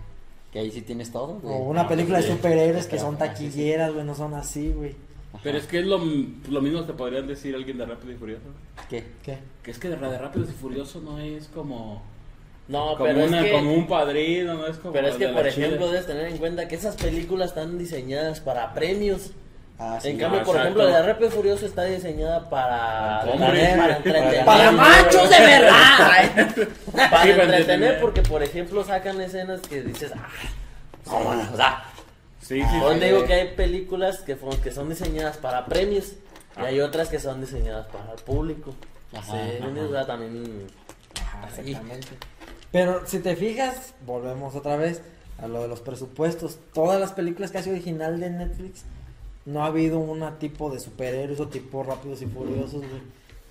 que 0.53 0.59
ahí 0.59 0.71
sí 0.71 0.81
tienes 0.81 1.11
todo, 1.11 1.39
güey. 1.41 1.53
o 1.55 1.57
una 1.59 1.87
película 1.87 2.19
de 2.19 2.27
superhéroes 2.27 2.87
que 2.87 2.99
son 2.99 3.17
taquilleras, 3.17 3.93
güey, 3.93 4.05
no 4.05 4.13
son 4.15 4.33
así, 4.33 4.71
güey. 4.71 4.95
Ajá. 5.33 5.39
Pero 5.43 5.57
es 5.57 5.65
que 5.65 5.79
es 5.79 5.85
lo, 5.85 5.97
lo 5.97 6.61
mismo 6.61 6.85
que 6.85 6.91
podrían 6.93 7.25
decir 7.27 7.55
alguien 7.55 7.77
de 7.77 7.85
Rápido 7.85 8.11
y 8.11 8.15
Furioso. 8.17 8.43
¿Qué? 8.89 9.05
¿Qué? 9.23 9.37
Que 9.63 9.71
es 9.71 9.79
que 9.79 9.87
de 9.89 9.95
de 9.95 10.17
Rápidos 10.17 10.49
y 10.49 10.53
Furioso 10.53 10.99
no 10.99 11.19
es 11.19 11.47
como... 11.47 12.01
No, 12.67 12.93
como, 12.97 13.05
pero 13.05 13.23
una- 13.25 13.39
es 13.39 13.45
que... 13.45 13.51
como 13.53 13.73
un 13.73 13.87
padrino, 13.87 14.53
no 14.55 14.67
es 14.67 14.77
como... 14.77 14.93
Pero 14.93 15.07
es 15.07 15.15
que, 15.15 15.27
por 15.29 15.47
ejemplo, 15.47 15.87
debes 15.89 16.05
tener 16.05 16.25
en 16.27 16.37
cuenta 16.37 16.67
que 16.67 16.75
esas 16.75 16.95
películas 16.97 17.49
están 17.49 17.77
diseñadas 17.77 18.39
para 18.41 18.73
premios. 18.73 19.31
Ah, 19.83 19.97
sí. 19.99 20.09
En 20.09 20.19
cambio, 20.19 20.41
Ah, 20.41 20.43
por 20.43 20.55
exacto. 20.55 20.61
ejemplo, 20.79 20.89
la 20.89 21.01
de 21.01 21.07
Rápido 21.13 21.31
Furioso 21.31 21.65
está 21.65 21.83
diseñada 21.85 22.47
para, 22.49 23.21
para 23.21 23.97
entretener. 23.97 24.45
¡Para 24.45 24.71
machos 24.71 25.27
de 25.29 25.39
verdad! 25.39 26.67
Para 27.09 27.23
Sí, 27.23 27.29
entretener, 27.31 27.99
porque, 27.99 28.21
por 28.21 28.43
ejemplo, 28.43 28.83
sacan 28.83 29.19
escenas 29.21 29.61
que 29.61 29.81
dices, 29.81 30.11
ah, 30.15 30.29
o 31.51 31.57
sea, 31.57 31.83
Sí, 32.41 32.61
sí, 32.61 32.79
Donde 32.79 33.07
sí. 33.07 33.13
digo 33.13 33.25
que 33.25 33.33
hay 33.33 33.47
películas 33.55 34.19
que, 34.19 34.37
que 34.63 34.71
son 34.71 34.89
diseñadas 34.89 35.37
para 35.37 35.65
premios 35.65 36.13
y 36.59 36.65
hay 36.65 36.79
otras 36.81 37.07
que 37.09 37.19
son 37.19 37.39
diseñadas 37.41 37.87
para 37.87 38.11
el 38.13 38.19
público. 38.23 38.73
Ajá, 39.13 39.23
sí, 39.31 39.63
ajá. 39.93 40.05
también... 40.05 40.67
Ajá, 41.21 41.47
Así. 41.47 41.61
exactamente. 41.71 42.07
Pero 42.71 43.01
si 43.07 43.19
te 43.19 43.35
fijas, 43.35 43.93
volvemos 44.05 44.55
otra 44.55 44.75
vez 44.75 45.01
a 45.41 45.47
lo 45.47 45.61
de 45.61 45.67
los 45.67 45.79
presupuestos. 45.81 46.57
Todas 46.73 46.99
las 46.99 47.13
películas 47.13 47.51
casi 47.51 47.69
original 47.69 48.19
de 48.19 48.29
Netflix, 48.29 48.83
no 49.51 49.63
ha 49.63 49.67
habido 49.67 49.99
una 49.99 50.37
tipo 50.39 50.69
de 50.69 50.79
superhéroes 50.79 51.39
o 51.39 51.47
tipo 51.47 51.83
rápidos 51.83 52.21
y 52.21 52.25
furiosos, 52.25 52.79
güey. 52.79 53.01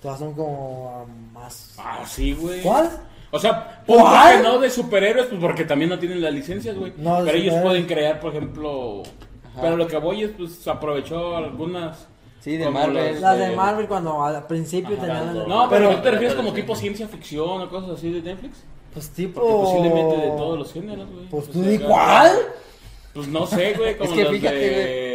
Todas 0.01 0.19
son 0.19 0.33
como 0.33 0.91
ah, 1.07 1.11
más. 1.33 1.75
Ah, 1.77 2.03
sí, 2.07 2.33
güey. 2.33 2.61
¿Cuál? 2.61 2.89
O 3.29 3.39
sea, 3.39 3.83
¿Cuál? 3.85 4.37
que 4.37 4.43
no 4.43 4.59
de 4.59 4.69
superhéroes, 4.69 5.27
pues 5.27 5.39
porque 5.39 5.63
también 5.63 5.89
no 5.89 5.99
tienen 5.99 6.21
las 6.21 6.33
licencias, 6.33 6.75
güey. 6.77 6.91
No, 6.97 7.19
de 7.19 7.25
pero 7.25 7.37
ellos 7.37 7.53
superhéroes. 7.53 7.63
pueden 7.63 7.85
crear, 7.85 8.19
por 8.19 8.31
ejemplo... 8.35 9.03
Ajá. 9.51 9.61
Pero 9.61 9.77
lo 9.77 9.87
que 9.87 9.97
voy 9.97 10.23
es, 10.23 10.31
pues, 10.37 10.67
aprovechó 10.67 11.35
algunas... 11.35 12.07
Sí, 12.39 12.57
de 12.57 12.67
Marvel. 12.69 13.21
Las 13.21 13.37
de 13.37 13.55
Marvel 13.55 13.87
cuando 13.87 14.23
al 14.23 14.47
principio 14.47 14.97
Ajá. 14.97 15.05
tenían. 15.05 15.33
No, 15.35 15.45
No, 15.47 15.69
pero, 15.69 15.89
Pero- 15.89 15.97
¿tú 15.97 16.01
te 16.03 16.11
refieres 16.11 16.35
como 16.35 16.51
tipo 16.53 16.75
ciencia 16.75 17.07
ficción 17.07 17.61
o 17.61 17.69
cosas 17.69 17.91
así 17.91 18.09
de 18.11 18.21
Netflix? 18.23 18.63
Pues 18.93 19.09
tipo. 19.11 19.39
Porque 19.39 19.53
posiblemente 19.53 20.17
de 20.17 20.27
todos 20.31 20.57
los 20.57 20.73
géneros, 20.73 21.07
güey. 21.11 21.29
Pues 21.29 21.47
O 21.47 21.51
tú 21.51 21.61
sea, 21.61 21.71
di 21.71 21.77
cuál. 21.77 22.31
Pues 23.13 23.27
no 23.27 23.45
sé, 23.45 23.73
güey, 23.73 23.95
como 23.97 24.09
Es 24.09 24.15
que 24.15 24.23
los 24.23 24.33
fíjate, 24.33 24.55
de... 24.55 25.10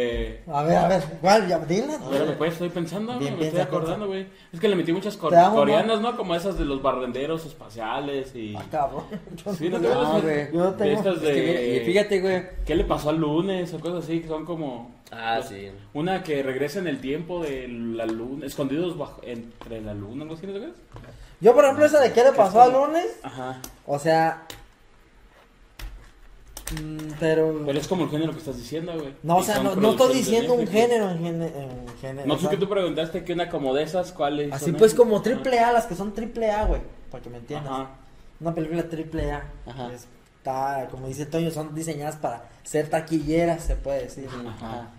A 0.49 0.63
ver, 0.63 0.77
a 0.77 0.87
ver, 0.87 1.03
¿cuál? 1.19 1.47
Ya, 1.47 1.59
dila. 1.59 1.95
A 1.95 2.09
ver, 2.09 2.37
pues 2.37 2.53
estoy 2.53 2.69
pensando, 2.69 3.15
güey, 3.19 3.31
me 3.31 3.45
estoy 3.47 3.59
acordando, 3.59 4.07
güey. 4.07 4.27
Es 4.53 4.59
que 4.59 4.69
le 4.69 4.75
metí 4.77 4.93
muchas 4.93 5.17
cor- 5.17 5.35
amo, 5.35 5.55
coreanas, 5.57 5.99
¿no? 5.99 6.15
Como 6.15 6.35
esas 6.35 6.57
de 6.57 6.63
los 6.63 6.81
barrenderos 6.81 7.45
espaciales 7.45 8.33
y... 8.33 8.55
Ah, 8.55 8.63
cabrón. 8.71 9.03
Yo 9.45 9.53
Sí, 9.53 9.67
¿no 9.69 9.77
no- 9.79 9.89
No, 10.13 10.21
güey. 10.21 10.51
Yo 10.53 10.59
no 10.59 10.71
De 10.71 10.77
tengo. 10.85 10.97
estas 10.99 11.15
Es 11.17 11.21
que 11.21 11.33
de... 11.33 11.41
mira, 11.41 11.61
y 11.61 11.85
fíjate, 11.85 12.21
güey. 12.21 12.43
¿Qué 12.65 12.75
le 12.75 12.85
pasó 12.85 13.09
al 13.09 13.17
lunes 13.17 13.73
o 13.73 13.79
cosas 13.79 14.05
así? 14.05 14.21
Que 14.21 14.27
son 14.27 14.45
como... 14.45 14.95
Ah, 15.11 15.35
pues, 15.39 15.49
sí. 15.49 15.69
Una 15.93 16.23
que 16.23 16.41
regresa 16.43 16.79
en 16.79 16.87
el 16.87 17.01
tiempo 17.01 17.43
de 17.43 17.67
la 17.67 18.05
luna, 18.05 18.45
escondidos 18.45 18.97
bajo, 18.97 19.21
entre 19.23 19.81
la 19.81 19.93
luna, 19.93 20.23
algo 20.23 20.35
así, 20.35 20.47
¿no 20.47 20.53
acuerdas? 20.55 20.77
Yo, 21.41 21.53
por 21.53 21.65
ejemplo, 21.65 21.85
esa 21.85 21.99
de 21.99 22.11
qué 22.13 22.23
le 22.23 22.31
pasó 22.31 22.61
al 22.61 22.71
lunes. 22.73 23.19
Ajá. 23.21 23.61
O 23.85 23.99
sea. 23.99 24.43
Mm, 26.71 27.13
pero. 27.19 27.63
Pero 27.65 27.79
es 27.79 27.87
como 27.87 28.03
el 28.05 28.09
género 28.09 28.31
que 28.33 28.39
estás 28.39 28.57
diciendo, 28.57 28.93
güey. 28.93 29.13
No, 29.23 29.37
o 29.37 29.43
sea, 29.43 29.59
no, 29.61 29.75
no 29.75 29.91
estoy 29.91 30.15
diciendo 30.15 30.53
un 30.53 30.67
género 30.67 31.09
en, 31.11 31.19
gene- 31.19 31.47
en 31.55 31.97
género. 32.01 32.27
No 32.27 32.37
sé 32.37 32.49
que 32.49 32.57
tú 32.57 32.67
preguntaste 32.69 33.23
que 33.23 33.33
una 33.33 33.49
como 33.49 33.73
de 33.73 33.83
esas, 33.83 34.11
¿cuáles? 34.11 34.51
Así 34.53 34.65
son 34.65 34.75
pues 34.75 34.93
esas? 34.93 34.99
como 34.99 35.21
triple 35.21 35.59
A, 35.59 35.71
las 35.73 35.85
que 35.85 35.95
son 35.95 36.13
triple 36.13 36.51
A, 36.51 36.65
güey. 36.65 36.81
Para 37.11 37.23
que 37.23 37.29
me 37.29 37.37
entiendas. 37.37 37.71
Ajá. 37.71 37.89
Una 38.39 38.53
película 38.53 38.83
triple 38.89 39.31
A. 39.31 39.43
Ajá. 39.65 39.89
Está, 39.93 40.87
como 40.91 41.07
dice 41.07 41.25
Toño, 41.25 41.51
son 41.51 41.73
diseñadas 41.73 42.15
para 42.17 42.43
ser 42.63 42.89
taquilleras, 42.89 43.63
se 43.63 43.75
puede 43.75 44.03
decir. 44.03 44.27
Ajá. 44.47 44.89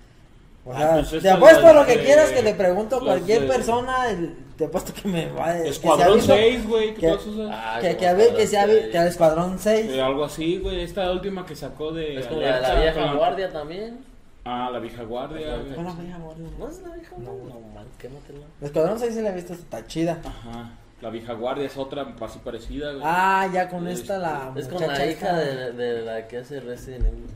O 0.68 0.72
Ah, 0.74 1.02
sea, 1.02 1.10
pues 1.10 1.22
te 1.22 1.30
apuesto 1.30 1.72
lo 1.72 1.86
que 1.86 1.96
de- 1.96 2.04
quieras 2.04 2.30
que 2.30 2.42
le 2.42 2.52
pregunto 2.54 2.96
a 2.96 3.00
cualquier 3.00 3.40
de- 3.42 3.46
persona, 3.48 4.10
el- 4.10 4.36
te 4.58 4.66
apuesto 4.66 4.92
que 4.92 5.08
me 5.08 5.30
va 5.32 5.46
a 5.46 5.58
Escuadrón 5.64 6.16
que 6.16 6.20
se 6.26 6.32
ha 6.32 6.36
6, 6.36 6.68
güey, 6.68 6.94
que- 6.94 7.00
¿qué 7.00 7.06
todas 7.08 7.26
esas? 7.26 7.50
Ah, 7.50 7.78
Que, 7.80 7.96
que, 7.96 8.06
a 8.06 8.12
ver, 8.12 8.34
que 8.34 8.42
Escuadrón 8.42 8.48
sea 8.50 8.66
seis. 8.66 8.86
que 8.92 8.98
el 8.98 9.06
Escuadrón 9.08 9.58
6. 9.58 9.90
Eh, 9.92 10.02
algo 10.02 10.24
así, 10.24 10.58
güey. 10.58 10.82
Esta 10.82 11.10
última 11.10 11.46
que 11.46 11.56
sacó 11.56 11.90
de. 11.92 12.18
Es 12.18 12.26
como 12.26 12.40
la 12.42 12.60
la 12.60 12.74
vieja 12.80 13.06
con- 13.08 13.16
guardia 13.16 13.50
también. 13.50 13.98
Ah, 14.44 14.68
la 14.70 14.78
vieja 14.78 15.02
guardia, 15.04 15.56
güey. 15.56 15.72
Bueno, 15.74 15.94
vieja 15.98 16.18
guardia, 16.18 16.46
¿no? 16.58 16.64
¿No 16.66 16.70
es 16.70 16.82
la 16.82 16.94
vieja 16.94 17.14
No. 17.18 17.30
guardia? 17.32 17.54
No, 17.54 17.60
man, 17.74 17.86
quématela. 17.98 18.46
El 18.60 18.66
Escuadrón 18.66 18.98
6 18.98 19.14
sí 19.14 19.22
la 19.22 19.30
he 19.30 19.34
visto, 19.34 19.52
está 19.54 19.86
chida. 19.86 20.18
Ajá. 20.24 20.70
La 21.00 21.10
vieja 21.10 21.32
guardia 21.32 21.64
es 21.66 21.76
otra 21.78 22.14
así 22.20 22.38
parecida, 22.40 22.90
güey. 22.92 23.02
Ah, 23.06 23.48
ya 23.52 23.68
con 23.68 23.86
Es- 23.88 24.00
esta 24.00 24.18
la 24.18 24.52
Es 24.56 24.68
muchacha 24.70 24.92
la 24.98 25.06
hija 25.06 25.32
de, 25.36 25.72
de 25.72 26.02
la 26.02 26.26
que 26.28 26.38
hace 26.38 26.60
Resident 26.60 27.06
Evil. 27.06 27.26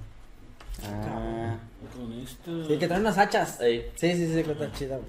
Ah. 0.84 1.56
Con 1.96 2.12
esta. 2.12 2.68
Sí, 2.68 2.78
que 2.78 2.86
trae 2.88 3.00
unas 3.00 3.18
hachas. 3.18 3.60
Ey. 3.60 3.90
Sí, 3.96 4.12
sí, 4.14 4.26
sí, 4.32 4.42
que 4.42 4.52
está 4.52 4.72
chida, 4.72 4.96
güey. 4.96 5.08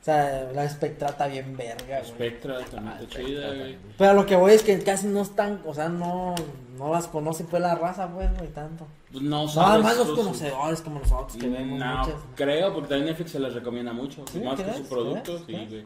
O 0.00 0.04
sea, 0.04 0.50
la 0.54 0.68
Spectra 0.68 1.08
está 1.08 1.26
bien 1.28 1.56
verga, 1.56 1.98
güey. 2.00 2.04
Spectra 2.10 2.58
también 2.66 2.88
Ah, 2.88 2.98
está 3.00 3.12
Spectra 3.12 3.24
chida, 3.26 3.46
güey. 3.54 3.78
Pero 3.98 4.12
lo 4.14 4.26
que 4.26 4.36
voy 4.36 4.52
es 4.52 4.62
que 4.62 4.78
casi 4.80 5.06
no 5.06 5.22
están, 5.22 5.60
o 5.66 5.72
sea, 5.74 5.88
no, 5.88 6.34
no 6.76 6.92
las 6.92 7.06
conoce 7.08 7.44
pues 7.44 7.62
la 7.62 7.74
raza, 7.74 8.08
pues, 8.12 8.30
güey, 8.36 8.48
tanto. 8.50 8.86
Pues 9.10 9.22
no 9.22 9.40
Nada 9.46 9.48
sabes. 9.48 9.84
más 9.84 9.96
los 9.96 10.10
conocedores 10.10 10.80
como 10.82 10.98
nosotros 11.00 11.36
que 11.38 11.48
vemos 11.48 11.78
No, 11.78 11.98
muchas. 11.98 12.14
creo, 12.34 12.72
porque 12.74 12.88
también 12.88 13.06
Netflix 13.08 13.30
se 13.32 13.40
les 13.40 13.54
recomienda 13.54 13.92
mucho. 13.92 14.24
¿Sí? 14.30 14.40
más 14.40 14.60
que 14.60 14.72
su 14.74 14.84
producto, 14.88 15.42
¿Crees? 15.46 15.60
sí, 15.60 15.66
güey. 15.70 15.84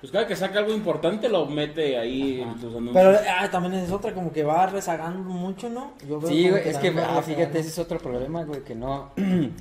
Pues 0.00 0.10
cada 0.10 0.26
que 0.26 0.34
saca 0.34 0.60
algo 0.60 0.72
importante 0.72 1.28
lo 1.28 1.44
mete 1.46 1.98
ahí 1.98 2.40
en 2.40 2.54
sus 2.54 2.74
anuncios. 2.74 2.94
Pero 2.94 3.18
ah, 3.28 3.50
también 3.50 3.74
es 3.74 3.90
otra, 3.90 4.14
como 4.14 4.32
que 4.32 4.42
va 4.44 4.66
rezagando 4.66 5.28
mucho, 5.28 5.68
¿no? 5.68 5.92
Yo 6.08 6.18
veo 6.18 6.30
Sí, 6.30 6.48
güey, 6.48 6.68
es 6.68 6.78
que, 6.78 6.88
ah, 6.88 7.22
fíjate, 7.22 7.58
ese 7.58 7.68
es 7.68 7.78
otro 7.78 7.98
problema, 7.98 8.44
güey, 8.44 8.64
que 8.64 8.74
no, 8.74 9.12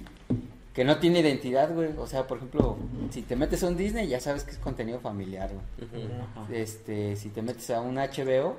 que 0.74 0.86
no 0.86 0.98
tiene 0.98 1.20
identidad, 1.20 1.74
güey. 1.74 1.90
O 1.98 2.08
sea, 2.08 2.26
por 2.26 2.38
ejemplo, 2.38 2.78
si 3.10 3.22
te 3.22 3.36
metes 3.36 3.64
a 3.64 3.68
un 3.68 3.76
Disney, 3.76 4.08
ya 4.08 4.22
sabes 4.22 4.46
que 4.46 4.52
es 4.52 4.58
contenido 4.58 5.00
familiar, 5.00 5.50
güey. 5.52 6.08
Este, 6.54 7.18
si 7.18 7.30
te 7.30 7.42
metes 7.42 7.70
a 7.72 7.82
un 7.82 7.96
HBO, 7.96 8.56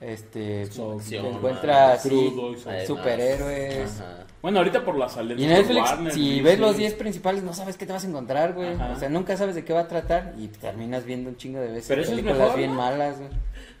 este, 0.00 0.66
te 1.08 1.16
encuentras 1.18 2.02
crudo 2.02 2.54
superhéroes. 2.86 4.00
Ajá. 4.00 4.26
Bueno, 4.42 4.58
ahorita 4.58 4.82
por 4.84 4.96
las 4.96 5.16
alertas 5.18 5.44
Y 5.44 5.46
Netflix, 5.48 5.80
Warner, 5.90 6.12
si 6.14 6.40
ves 6.40 6.58
los 6.58 6.76
10 6.76 6.94
principales, 6.94 7.42
no 7.42 7.52
sabes 7.52 7.76
qué 7.76 7.84
te 7.84 7.92
vas 7.92 8.04
a 8.04 8.08
encontrar, 8.08 8.54
güey. 8.54 8.72
Ajá. 8.72 8.92
O 8.96 8.98
sea, 8.98 9.08
nunca 9.10 9.36
sabes 9.36 9.54
de 9.54 9.64
qué 9.64 9.72
va 9.74 9.80
a 9.80 9.88
tratar 9.88 10.34
y 10.38 10.48
terminas 10.48 11.04
viendo 11.04 11.28
un 11.28 11.36
chingo 11.36 11.60
de 11.60 11.68
veces 11.68 11.86
Pero 11.88 12.00
eso 12.02 12.12
es 12.12 12.16
películas 12.16 12.38
mejor, 12.38 12.56
bien 12.58 12.70
¿no? 12.70 12.76
malas, 12.76 13.18
güey. 13.18 13.30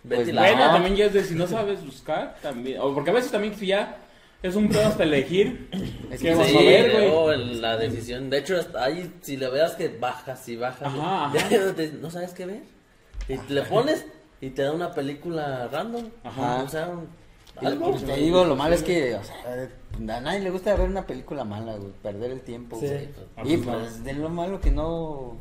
Pues 0.06 0.34
Bueno, 0.34 0.66
no. 0.66 0.72
también 0.72 0.96
ya 0.96 1.06
es 1.06 1.12
de 1.14 1.24
si 1.24 1.34
no 1.34 1.46
sabes 1.46 1.84
buscar, 1.84 2.36
también. 2.42 2.78
O 2.80 2.94
porque 2.94 3.10
a 3.10 3.14
veces 3.14 3.30
también 3.30 3.54
si 3.54 3.66
ya 3.68 3.96
es 4.42 4.54
un 4.54 4.68
pedo 4.68 4.86
hasta 4.86 5.02
elegir. 5.04 5.68
Es 6.10 6.20
¿Qué 6.20 6.28
que 6.28 6.34
vamos 6.34 6.46
Sí, 6.48 6.56
a 6.58 6.60
ver, 6.62 7.10
güey? 7.24 7.54
la 7.60 7.76
decisión. 7.78 8.28
De 8.30 8.38
hecho, 8.38 8.58
ahí, 8.78 9.10
si 9.22 9.36
le 9.38 9.48
veas 9.48 9.72
que 9.76 9.88
bajas 9.88 10.46
y 10.48 10.56
bajas, 10.56 10.88
Ajá, 10.88 11.30
ya 11.34 11.40
ajá. 11.40 11.74
te- 11.74 11.92
no 11.92 12.10
sabes 12.10 12.32
qué 12.34 12.44
ver. 12.46 12.62
Y 13.28 13.38
le 13.52 13.62
pones 13.62 14.04
y 14.40 14.50
te 14.50 14.62
da 14.62 14.72
una 14.72 14.92
película 14.92 15.68
random. 15.72 16.04
Ajá. 16.24 16.62
O 16.62 16.68
sea, 16.68 16.88
un- 16.88 17.08
Y 17.60 17.66
algo. 17.66 17.90
pues, 17.90 18.04
te 18.04 18.16
digo, 18.16 18.44
lo 18.44 18.56
malo 18.56 18.74
es 18.74 18.82
que, 18.82 19.14
o 19.16 19.22
sea, 19.24 20.16
a 20.16 20.20
nadie 20.20 20.40
le 20.40 20.50
gusta 20.50 20.74
ver 20.74 20.88
una 20.88 21.06
película 21.06 21.44
mala, 21.44 21.74
güey, 21.76 21.92
perder 22.02 22.30
el 22.30 22.40
tiempo, 22.40 22.78
Sí. 22.80 22.86
güey. 22.86 23.08
Y 23.54 23.56
pues, 23.58 24.02
de 24.04 24.12
lo 24.14 24.28
malo 24.30 24.60
que 24.60 24.70
no, 24.70 25.36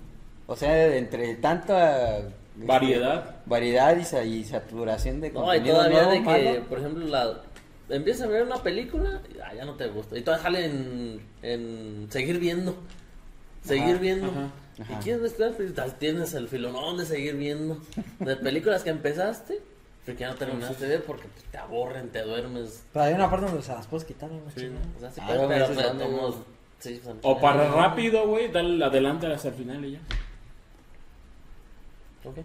o 0.48 0.56
sea, 0.56 0.96
entre 0.96 1.36
tanta 1.36 2.18
este, 2.18 2.34
Variedad. 2.66 3.36
variedad 3.46 3.96
y, 3.96 4.04
sa- 4.04 4.24
y 4.24 4.44
saturación 4.44 5.22
de 5.22 5.32
No, 5.32 5.42
y 5.42 5.44
contenido 5.60 5.76
todavía 5.76 5.98
nuevo, 6.04 6.12
de 6.12 6.18
que, 6.20 6.50
malo. 6.52 6.66
por 6.68 6.80
ejemplo, 6.80 7.06
la 7.08 7.42
empiezas 7.90 8.24
a 8.28 8.28
ver 8.32 8.44
una 8.44 8.58
película, 8.58 9.22
y, 9.34 9.40
ah, 9.40 9.54
ya 9.56 9.64
no 9.66 9.76
te 9.76 9.88
gusta. 9.88 10.18
Y 10.18 10.22
todavía 10.22 10.44
sale 10.44 10.66
en, 10.66 11.22
en 11.42 12.08
seguir 12.12 12.38
viendo. 12.40 12.76
Seguir 13.64 13.92
Ajá, 13.96 14.00
viendo. 14.02 14.28
ajá, 14.28 14.48
¿Y 14.80 14.82
ajá. 14.94 15.00
quieres 15.02 15.22
mezclar? 15.22 15.54
Tienes 16.00 16.34
el 16.34 16.48
filonón 16.48 16.98
de 16.98 17.06
seguir 17.06 17.36
viendo. 17.36 17.78
De 18.20 18.36
películas 18.38 18.82
que 18.84 18.90
empezaste, 18.92 19.62
pero 20.06 20.18
que 20.18 20.22
ya 20.22 20.30
no 20.30 20.36
terminaste 20.36 20.86
de 20.86 20.90
ver 20.98 21.04
porque 21.04 21.28
pues, 21.28 21.44
te 21.46 21.58
aburren, 21.58 22.10
te 22.10 22.22
duermes. 22.22 22.84
Pero 22.94 23.06
hay 23.06 23.14
una 23.14 23.30
parte 23.30 23.48
donde 23.48 23.62
se 23.62 23.74
las 23.74 23.88
puedes 23.88 24.06
quitar, 24.06 24.32
¿no? 24.32 24.40
Sí. 24.56 24.72
O 24.96 25.00
sea, 25.02 25.12
sí 25.12 25.20
Ah, 25.22 25.28
pero, 25.30 25.48
pero 25.48 25.68
güey. 25.68 26.34
sí, 26.80 27.02
O 27.24 27.40
para 27.40 27.70
rápido, 27.72 28.26
güey, 28.28 28.50
dale 28.52 28.84
adelante 28.84 29.28
hasta 29.28 29.50
el 29.50 29.54
final 29.56 29.84
y 29.86 29.92
ya. 29.94 30.00
Ok. 32.26 32.38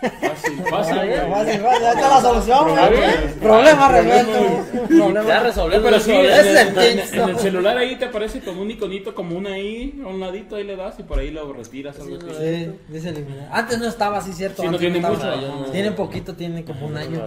Fácil, 0.00 0.58
fácil. 0.70 0.96
Fácil, 0.96 0.96
fácil, 0.96 1.60
fácil. 1.60 1.66
Ahí 1.66 1.94
está 1.94 2.08
la 2.08 2.20
solución, 2.20 2.68
güey. 2.70 3.34
Problema. 3.40 3.88
Resuelto. 3.88 5.24
Ya 5.26 5.40
resolvió 5.40 5.82
Pero 5.82 6.00
sí, 6.00 6.10
en, 6.12 6.24
en- 6.24 6.30
es 6.30 6.46
el 6.46 6.78
en- 6.78 6.98
en 7.22 7.28
el 7.30 7.38
celular 7.38 7.78
ahí 7.78 7.96
te 7.96 8.06
aparece 8.06 8.40
como 8.40 8.62
un 8.62 8.70
iconito, 8.70 9.14
como 9.14 9.36
una 9.36 9.58
I, 9.58 10.02
a 10.04 10.08
un 10.08 10.20
ladito, 10.20 10.56
ahí 10.56 10.64
le 10.64 10.76
das 10.76 10.98
y 10.98 11.02
por 11.04 11.18
ahí 11.18 11.30
lo 11.30 11.52
retiras. 11.52 11.98
algo 12.00 12.18
Sí, 12.20 12.26
así. 12.30 12.44
Sí, 12.64 12.70
dice 12.88 13.08
eliminar. 13.10 13.48
Antes 13.52 13.78
no 13.78 13.86
estaba 13.86 14.18
así, 14.18 14.32
cierto. 14.32 14.62
Sí, 14.62 14.68
no 14.68 14.74
antes 14.74 14.80
tiene 14.80 14.96
estaba. 14.98 15.14
mucho, 15.36 15.40
yo 15.40 15.48
no- 15.60 15.64
Tiene 15.72 15.92
poquito, 15.92 16.34
tiene 16.34 16.64
como 16.64 16.86
un 16.86 16.96
año. 16.96 17.24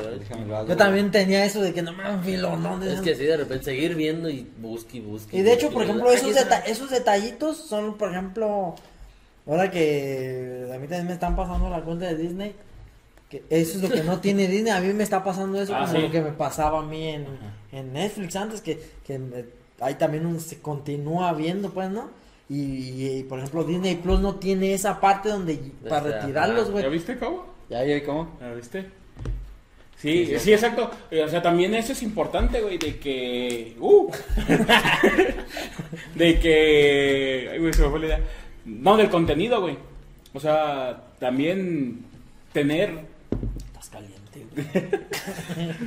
Yo 0.67 0.77
también 0.77 1.09
tenía 1.11 1.45
eso 1.45 1.61
de 1.61 1.73
que 1.73 1.81
no 1.81 1.93
me 1.93 2.03
filo, 2.23 2.55
no. 2.57 2.81
Es 2.83 3.01
que 3.01 3.15
sí, 3.15 3.23
de 3.23 3.37
repente 3.37 3.65
seguir 3.65 3.95
viendo 3.95 4.29
y 4.29 4.47
busque 4.59 4.97
y 4.97 5.01
busque. 5.01 5.37
Y 5.37 5.41
de 5.41 5.53
hecho, 5.53 5.69
por 5.71 5.83
ejemplo, 5.83 6.11
esos 6.11 6.89
detallitos 6.91 7.57
son, 7.57 7.97
por 7.97 8.11
ejemplo, 8.11 8.75
ahora 9.47 9.71
que 9.71 10.69
a 10.73 10.77
mí 10.77 10.87
también 10.87 11.07
me 11.07 11.13
están 11.13 11.35
pasando 11.35 11.69
la 11.69 11.81
cuenta 11.81 12.05
de 12.05 12.15
Disney, 12.17 12.53
que 13.29 13.43
eso 13.49 13.77
es 13.77 13.83
lo 13.83 13.89
que 13.89 14.03
no 14.03 14.19
tiene 14.19 14.47
Disney, 14.47 14.71
a 14.71 14.79
mí 14.81 14.93
me 14.93 15.03
está 15.03 15.23
pasando 15.23 15.61
eso 15.61 15.75
Ah, 15.75 15.81
como 15.81 15.93
sí. 15.93 16.01
lo 16.01 16.11
que 16.11 16.21
me 16.21 16.31
pasaba 16.31 16.79
a 16.79 16.83
mí 16.83 17.07
en, 17.07 17.25
en 17.71 17.93
Netflix 17.93 18.35
antes, 18.35 18.61
que, 18.61 18.79
que 19.05 19.19
me- 19.19 19.45
ahí 19.79 19.95
también 19.95 20.25
uno 20.25 20.39
se 20.39 20.59
continúa 20.59 21.33
viendo, 21.33 21.69
pues, 21.71 21.89
¿no? 21.89 22.09
Y, 22.49 23.03
y, 23.19 23.23
por 23.27 23.39
ejemplo, 23.39 23.63
Disney 23.65 23.95
Plus 23.95 24.21
no 24.21 24.35
tiene 24.35 24.73
esa 24.73 25.01
parte 25.01 25.27
donde 25.29 25.59
para 25.89 25.99
retirarlos, 26.21 26.71
güey. 26.71 26.83
¿Ya 26.83 26.89
viste 26.89 27.17
cómo? 27.17 27.45
¿Ya 27.69 27.83
vi 27.83 28.01
cómo? 28.01 28.37
¿Ya 28.39 28.53
viste? 28.53 28.85
Sí, 29.97 30.31
sí, 30.39 30.53
exacto. 30.53 30.89
Eh, 31.11 31.23
O 31.23 31.27
sea, 31.27 31.41
también 31.41 31.73
eso 31.75 31.91
es 31.91 32.01
importante, 32.03 32.61
güey, 32.61 32.77
de 32.77 32.97
que... 32.99 33.75
¡Uh! 33.81 34.09
de 36.15 36.39
que... 36.39 37.49
Ay, 37.51 37.59
güey, 37.59 37.73
se 37.73 37.81
me 37.81 37.89
fue 37.89 37.99
la 37.99 38.05
idea. 38.05 38.21
No, 38.67 38.97
del 38.97 39.09
contenido, 39.09 39.61
güey. 39.61 39.77
O 40.33 40.39
sea, 40.39 41.03
también 41.19 42.05
tener... 42.53 43.05
Estás 43.67 43.89
caliente, 43.89 44.45
güey. 44.53 44.67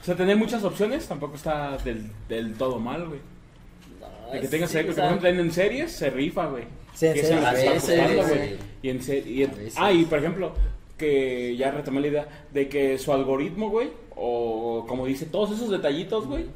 O 0.00 0.04
sea, 0.04 0.16
tener 0.16 0.36
muchas 0.38 0.64
opciones 0.64 1.06
tampoco 1.06 1.36
está 1.36 1.76
del, 1.78 2.10
del 2.30 2.54
todo 2.54 2.78
mal, 2.78 3.08
güey. 3.08 3.20
No, 4.00 4.32
De 4.32 4.40
que 4.40 4.48
tengas, 4.48 4.70
sí, 4.70 4.76
series, 4.78 4.92
o 4.92 4.96
por 4.96 5.04
ejemplo, 5.04 5.28
en, 5.28 5.52
series 5.52 5.92
se 5.92 6.08
rifa, 6.08 6.46
güey. 6.46 6.64
Sí, 6.94 7.06
en 7.06 7.12
Que 7.14 7.22
series, 7.24 7.40
que 7.40 7.46
a 7.46 7.52
veces, 7.52 8.28
güey. 8.28 8.56
Y 8.80 8.88
en 8.88 9.02
se- 9.02 9.18
y 9.28 9.42
en- 9.42 9.50
A 9.50 9.54
veces. 9.54 9.74
ah, 9.76 9.92
y 9.92 10.04
por 10.06 10.18
ejemplo, 10.20 10.52
que 10.96 11.56
ya 11.58 11.72
retomé 11.72 12.00
la 12.00 12.06
idea 12.06 12.28
de 12.54 12.68
que 12.70 12.96
su 12.96 13.12
algoritmo, 13.12 13.68
güey, 13.68 13.90
o 14.16 14.86
como 14.88 15.04
dice, 15.04 15.26
todos 15.26 15.50
esos 15.50 15.68
detallitos, 15.68 16.26
güey, 16.26 16.46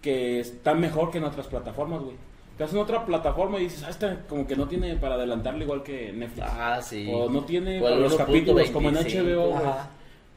que 0.00 0.40
están 0.40 0.80
mejor 0.80 1.10
que 1.10 1.18
en 1.18 1.24
otras 1.24 1.48
plataformas, 1.48 2.00
güey. 2.00 2.16
Estás 2.52 2.72
en 2.72 2.78
otra 2.78 3.04
plataforma 3.04 3.58
y 3.58 3.64
dices, 3.64 3.82
ah, 3.84 3.90
esta 3.90 4.20
como 4.28 4.46
que 4.46 4.54
no 4.56 4.68
tiene 4.68 4.94
para 4.96 5.14
adelantarle 5.16 5.64
igual 5.64 5.82
que 5.82 6.12
Netflix. 6.12 6.46
Ah, 6.50 6.80
sí. 6.82 7.10
O 7.12 7.28
no 7.28 7.44
tiene 7.44 7.80
O 7.80 7.82
para 7.82 7.96
los 7.96 8.12
1.25. 8.14 8.16
capítulos, 8.18 8.70
como 8.70 8.88
en 8.90 8.94
HBO. 8.96 9.54
Ajá. 9.56 9.90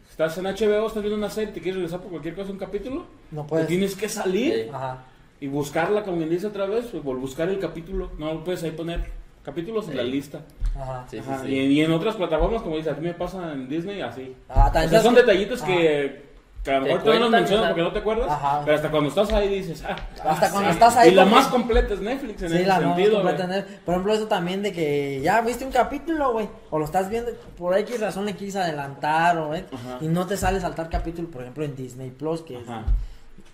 Estás 0.10 0.38
en 0.38 0.46
HBO, 0.46 0.88
estás 0.88 1.04
viendo 1.04 1.18
una 1.18 1.30
serie, 1.30 1.52
te 1.54 1.60
quieres 1.60 1.76
regresar 1.76 2.00
por 2.00 2.10
cualquier 2.12 2.36
cosa 2.36 2.52
un 2.52 2.58
capítulo, 2.58 3.06
No 3.32 3.44
te 3.44 3.50
puedes. 3.50 3.68
tienes 3.68 3.96
que 3.96 4.08
salir 4.08 4.54
Sí. 4.54 4.70
Ajá. 4.74 5.04
y 5.42 5.48
buscarla, 5.48 6.04
como 6.04 6.18
quien 6.18 6.30
dice 6.30 6.48
otra 6.48 6.66
vez, 6.66 6.94
vol- 6.94 7.20
buscar 7.20 7.50
el 7.50 7.60
capítulo. 7.60 8.10
No 8.18 8.42
puedes 8.44 8.64
ahí 8.64 8.72
poner 8.72 9.04
capítulos 9.44 9.90
en 9.90 9.98
la 9.98 10.04
lista. 10.04 10.40
Ajá. 10.74 11.06
Sí, 11.12 11.18
sí, 11.18 11.24
Ajá, 11.30 11.44
sí. 11.44 11.50
Y, 11.54 11.60
en- 11.60 11.72
y 11.74 11.82
en 11.82 11.92
otras 11.92 12.16
plataformas, 12.16 12.62
como 12.62 12.78
dices, 12.78 12.94
a 12.94 12.96
mí 12.96 13.06
me 13.08 13.14
pasa 13.14 13.52
en 13.52 13.68
Disney 13.68 14.00
así. 14.02 14.34
Ah, 14.48 14.72
O 14.74 14.90
sea, 14.90 15.02
son 15.02 15.14
que- 15.16 15.22
detallitos 15.22 15.62
que, 15.62 16.24
que 16.66 16.72
a 16.72 16.80
lo 16.80 16.86
mejor 16.88 17.04
tú 17.04 17.14
no 17.20 17.30
mencionas 17.30 17.68
porque 17.68 17.82
no 17.84 17.92
te 17.94 18.00
acuerdas, 18.00 18.30
Ajá. 18.32 18.62
pero 18.66 18.76
hasta 18.76 18.90
cuando 18.90 19.10
estás 19.10 19.32
ahí 19.32 19.48
dices, 19.50 19.84
ah, 19.88 19.96
Hasta 20.24 20.48
ah, 20.48 20.50
cuando 20.52 20.70
sí. 20.70 20.74
estás 20.74 20.98
ahí 20.98 21.12
Y 21.12 21.16
la 21.16 21.24
porque- 21.24 21.36
más 21.36 21.48
completa 21.48 21.94
es 21.94 22.00
Netflix 22.02 22.42
en 22.42 22.50
Sí, 22.50 22.56
ese 22.56 22.66
la 22.66 22.80
sentido, 22.80 23.22
completa. 23.22 23.66
Por 23.86 23.94
ejemplo, 23.94 24.14
eso 24.16 24.28
también 24.28 24.64
de 24.64 24.74
que 24.74 25.22
ya 25.24 25.42
viste 25.42 25.64
un 25.64 25.72
capítulo, 25.72 26.34
güey, 26.34 26.50
o 26.72 26.80
lo 26.80 26.86
estás 26.86 27.08
viendo, 27.10 27.32
por 27.56 27.78
X 27.78 28.02
razón 28.02 28.26
le 28.26 28.36
quieres 28.36 28.56
adelantar, 28.56 29.38
o, 29.38 29.54
¿eh? 29.54 29.64
Y 30.02 30.08
no 30.08 30.26
te 30.26 30.38
sale 30.38 30.60
saltar 30.60 30.90
capítulo, 30.90 31.30
por 31.30 31.42
ejemplo, 31.44 31.64
en 31.64 31.76
Disney 31.76 32.10
Plus, 32.10 32.42
que 32.42 32.56
es 32.58 32.66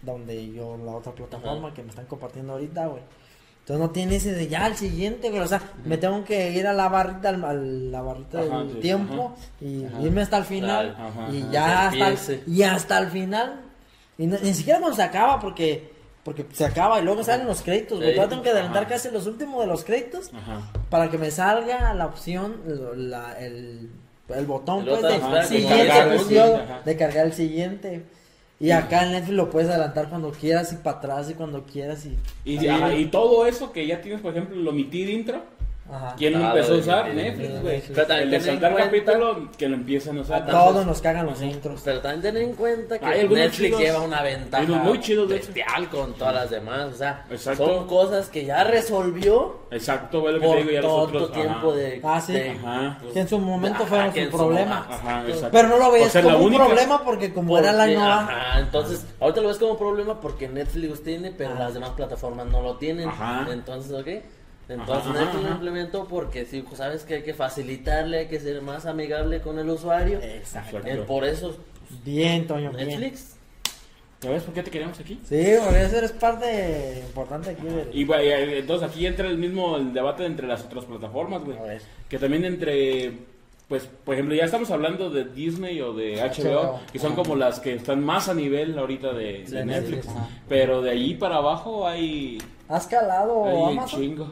donde 0.01 0.51
yo, 0.51 0.77
la 0.77 0.93
otra 0.93 1.11
plataforma 1.11 1.67
Ajá. 1.67 1.75
que 1.75 1.83
me 1.83 1.89
están 1.89 2.05
compartiendo 2.05 2.53
ahorita, 2.53 2.87
güey. 2.87 3.03
Entonces 3.61 3.79
no 3.79 3.91
tiene 3.91 4.15
ese 4.17 4.33
de 4.33 4.47
ya 4.47 4.65
al 4.65 4.75
siguiente, 4.75 5.29
güey. 5.29 5.41
O 5.41 5.47
sea, 5.47 5.61
me 5.85 5.97
tengo 5.97 6.23
que 6.25 6.51
ir 6.51 6.65
a 6.67 6.73
la 6.73 6.89
barrita, 6.89 7.29
al, 7.29 7.43
a 7.45 7.53
la 7.53 8.01
barrita 8.01 8.39
Ajá, 8.39 8.59
del 8.63 8.71
sí, 8.73 8.79
tiempo 8.79 9.35
y 9.61 9.85
Ajá. 9.85 10.01
irme 10.01 10.21
hasta 10.21 10.37
el 10.39 10.45
final. 10.45 10.97
Y 11.31 11.49
ya 11.51 11.87
hasta 11.89 12.07
el, 12.09 12.43
y 12.47 12.63
hasta 12.63 12.97
el 12.97 13.07
final. 13.07 13.61
Y 14.17 14.27
no- 14.27 14.37
ni 14.41 14.53
siquiera 14.53 14.79
cuando 14.79 14.95
se 14.95 15.03
acaba, 15.03 15.39
porque 15.39 15.91
porque 16.23 16.45
se 16.53 16.65
acaba 16.65 16.99
y 16.99 17.03
luego 17.03 17.23
salen 17.23 17.47
los 17.47 17.61
créditos, 17.63 17.97
güey. 17.97 18.11
Todavía 18.13 18.29
tengo 18.29 18.43
que 18.43 18.49
adelantar 18.51 18.87
casi 18.87 19.09
los 19.09 19.25
últimos 19.25 19.61
de 19.61 19.67
los 19.67 19.83
créditos 19.83 20.29
para 20.89 21.09
que 21.09 21.17
me 21.17 21.31
salga 21.31 21.93
la 21.95 22.05
opción, 22.05 22.57
la- 23.09 23.33
el, 23.39 23.89
el 24.29 24.45
botón 24.45 24.87
El 24.87 24.99
pues, 24.99 25.01
de 25.01 25.43
siguiente 25.45 25.87
cargar 25.87 26.83
de 26.85 26.97
cargar 26.97 27.25
el 27.25 27.33
siguiente. 27.33 28.03
Y 28.61 28.69
acá 28.69 29.05
en 29.05 29.13
Netflix 29.13 29.35
lo 29.35 29.49
puedes 29.49 29.69
adelantar 29.69 30.07
cuando 30.07 30.29
quieras 30.31 30.71
y 30.71 30.75
para 30.75 30.97
atrás 30.97 31.29
y 31.31 31.33
cuando 31.33 31.63
quieras 31.63 32.05
y... 32.05 32.15
Y, 32.45 32.67
ajá, 32.67 32.93
y 32.93 33.05
todo 33.05 33.47
eso 33.47 33.71
que 33.71 33.87
ya 33.87 34.01
tienes, 34.01 34.21
por 34.21 34.31
ejemplo, 34.31 34.55
el 34.55 34.67
omitir 34.67 35.09
intro, 35.09 35.41
Ajá. 35.91 36.15
¿quién 36.17 36.33
lo 36.39 36.45
Ah, 36.45 36.47
empezó 36.51 36.71
a 36.71 36.75
lo 36.75 36.81
usar? 36.81 37.13
Netflix, 37.13 37.61
güey. 37.61 37.81
Pero 37.93 38.07
también 38.07 38.33
El 38.33 38.41
saltar 38.41 38.75
capítulo, 38.75 39.49
que 39.57 39.67
lo 39.67 39.75
empiezan 39.75 40.17
a 40.17 40.21
usar. 40.21 40.43
Ah, 40.47 40.51
Todos 40.51 40.85
nos 40.85 41.01
cagan 41.01 41.25
los 41.25 41.41
intros. 41.41 41.81
Pero 41.83 41.99
también 41.99 42.21
ten 42.33 42.37
en 42.37 42.53
cuenta 42.55 42.97
que 42.97 43.05
Hay 43.05 43.27
Netflix 43.27 43.57
chidos. 43.67 43.79
lleva 43.81 44.01
una 44.01 44.21
ventaja 44.21 44.63
muy 44.63 44.99
chidos, 45.01 45.27
de 45.29 45.35
hecho. 45.37 45.47
bestial 45.53 45.89
con 45.89 46.13
todas 46.13 46.33
las 46.35 46.49
demás. 46.49 46.93
O 46.93 46.97
sea, 46.97 47.25
Exacto. 47.29 47.65
son 47.65 47.87
cosas 47.87 48.29
que 48.29 48.45
ya 48.45 48.63
resolvió 48.63 49.59
Exacto, 49.71 50.21
güey, 50.21 50.33
lo 50.35 50.39
que 50.39 50.45
te 50.45 50.51
por 50.53 50.57
digo 50.61 50.71
ya 50.71 50.81
los 50.81 50.91
todo 50.91 51.01
otros. 51.03 51.31
tiempo 51.33 51.69
ajá. 51.69 51.77
de, 51.77 52.01
Ah, 52.03 52.21
sí. 52.21 52.33
de- 52.33 52.49
Ajá. 52.51 52.97
pues, 53.01 53.13
Que 53.13 53.19
en 53.19 53.27
su 53.27 53.39
momento 53.39 53.85
fueron 53.85 54.13
su 54.13 54.29
problema. 54.29 54.87
Ajá, 54.89 55.23
exacto. 55.27 55.49
Pero 55.51 55.67
no 55.67 55.77
lo 55.77 55.91
veías 55.91 56.11
ser 56.11 56.23
como 56.23 56.37
la 56.37 56.43
un 56.43 56.55
problema 56.55 57.03
porque 57.03 57.33
como 57.33 57.57
era 57.57 57.71
el 57.71 57.75
Porque, 57.77 57.91
año 57.95 58.05
A. 58.05 58.19
Ajá, 58.21 58.59
entonces, 58.59 59.05
ahorita 59.19 59.41
lo 59.41 59.47
ves 59.49 59.57
como 59.57 59.77
problema 59.77 60.19
porque 60.21 60.47
Netflix 60.47 61.03
tiene, 61.03 61.31
pero 61.31 61.51
Ah. 61.55 61.59
las 61.59 61.73
demás 61.73 61.91
plataformas 61.91 62.47
no 62.47 62.61
lo 62.61 62.77
tienen. 62.77 63.09
Ajá. 63.09 63.47
Entonces, 63.51 63.91
¿ok? 63.91 64.07
Entonces 64.71 65.11
Ajá, 65.11 65.19
Netflix 65.19 65.35
ajá. 65.35 65.49
lo 65.49 65.55
implementó 65.55 66.07
porque 66.07 66.45
sí, 66.45 66.61
pues, 66.61 66.77
sabes 66.77 67.03
que 67.03 67.15
hay 67.15 67.23
que 67.23 67.33
facilitarle, 67.33 68.19
hay 68.19 68.27
que 68.27 68.39
ser 68.39 68.61
más 68.61 68.85
amigable 68.85 69.41
con 69.41 69.59
el 69.59 69.69
usuario. 69.69 70.19
Exacto. 70.21 70.79
Eh, 70.85 71.03
por 71.07 71.25
eso 71.25 71.55
Bien, 72.03 72.47
Toño, 72.47 72.71
bien. 72.71 72.87
Netflix. 72.87 73.35
¿Ya 74.21 74.29
ves 74.29 74.43
por 74.43 74.53
qué 74.53 74.61
te 74.63 74.69
queremos 74.71 74.99
aquí? 74.99 75.19
Sí, 75.27 75.43
porque 75.63 75.81
eso 75.81 75.99
es 75.99 76.11
parte 76.11 77.03
importante 77.07 77.49
aquí 77.49 77.65
del... 77.65 77.89
Y 77.91 78.05
güey, 78.05 78.31
entonces 78.59 78.87
aquí 78.87 79.05
entra 79.07 79.27
el 79.27 79.37
mismo 79.37 79.77
el 79.77 79.93
debate 79.93 80.25
entre 80.25 80.47
las 80.47 80.63
otras 80.63 80.85
plataformas, 80.85 81.43
güey. 81.43 81.57
Que 82.07 82.19
también 82.19 82.45
entre 82.45 83.13
pues, 83.71 83.87
por 84.03 84.15
ejemplo, 84.15 84.35
ya 84.35 84.43
estamos 84.43 84.69
hablando 84.69 85.09
de 85.09 85.23
Disney 85.23 85.79
o 85.79 85.93
de 85.93 86.17
HBO, 86.17 86.61
HBO. 86.61 86.79
que 86.91 86.99
son 86.99 87.15
como 87.15 87.37
las 87.37 87.61
que 87.61 87.73
están 87.75 88.03
más 88.03 88.27
a 88.27 88.33
nivel 88.33 88.77
ahorita 88.77 89.13
de, 89.13 89.45
de 89.45 89.49
De 89.59 89.65
Netflix. 89.65 90.07
Pero 90.49 90.81
de 90.81 90.91
allí 90.91 91.13
para 91.13 91.37
abajo 91.37 91.87
hay, 91.87 92.37
¿Has 92.67 92.85
calado 92.85 93.45
hay 93.45 93.71
Amazon? 93.77 94.01
chingo. 94.01 94.27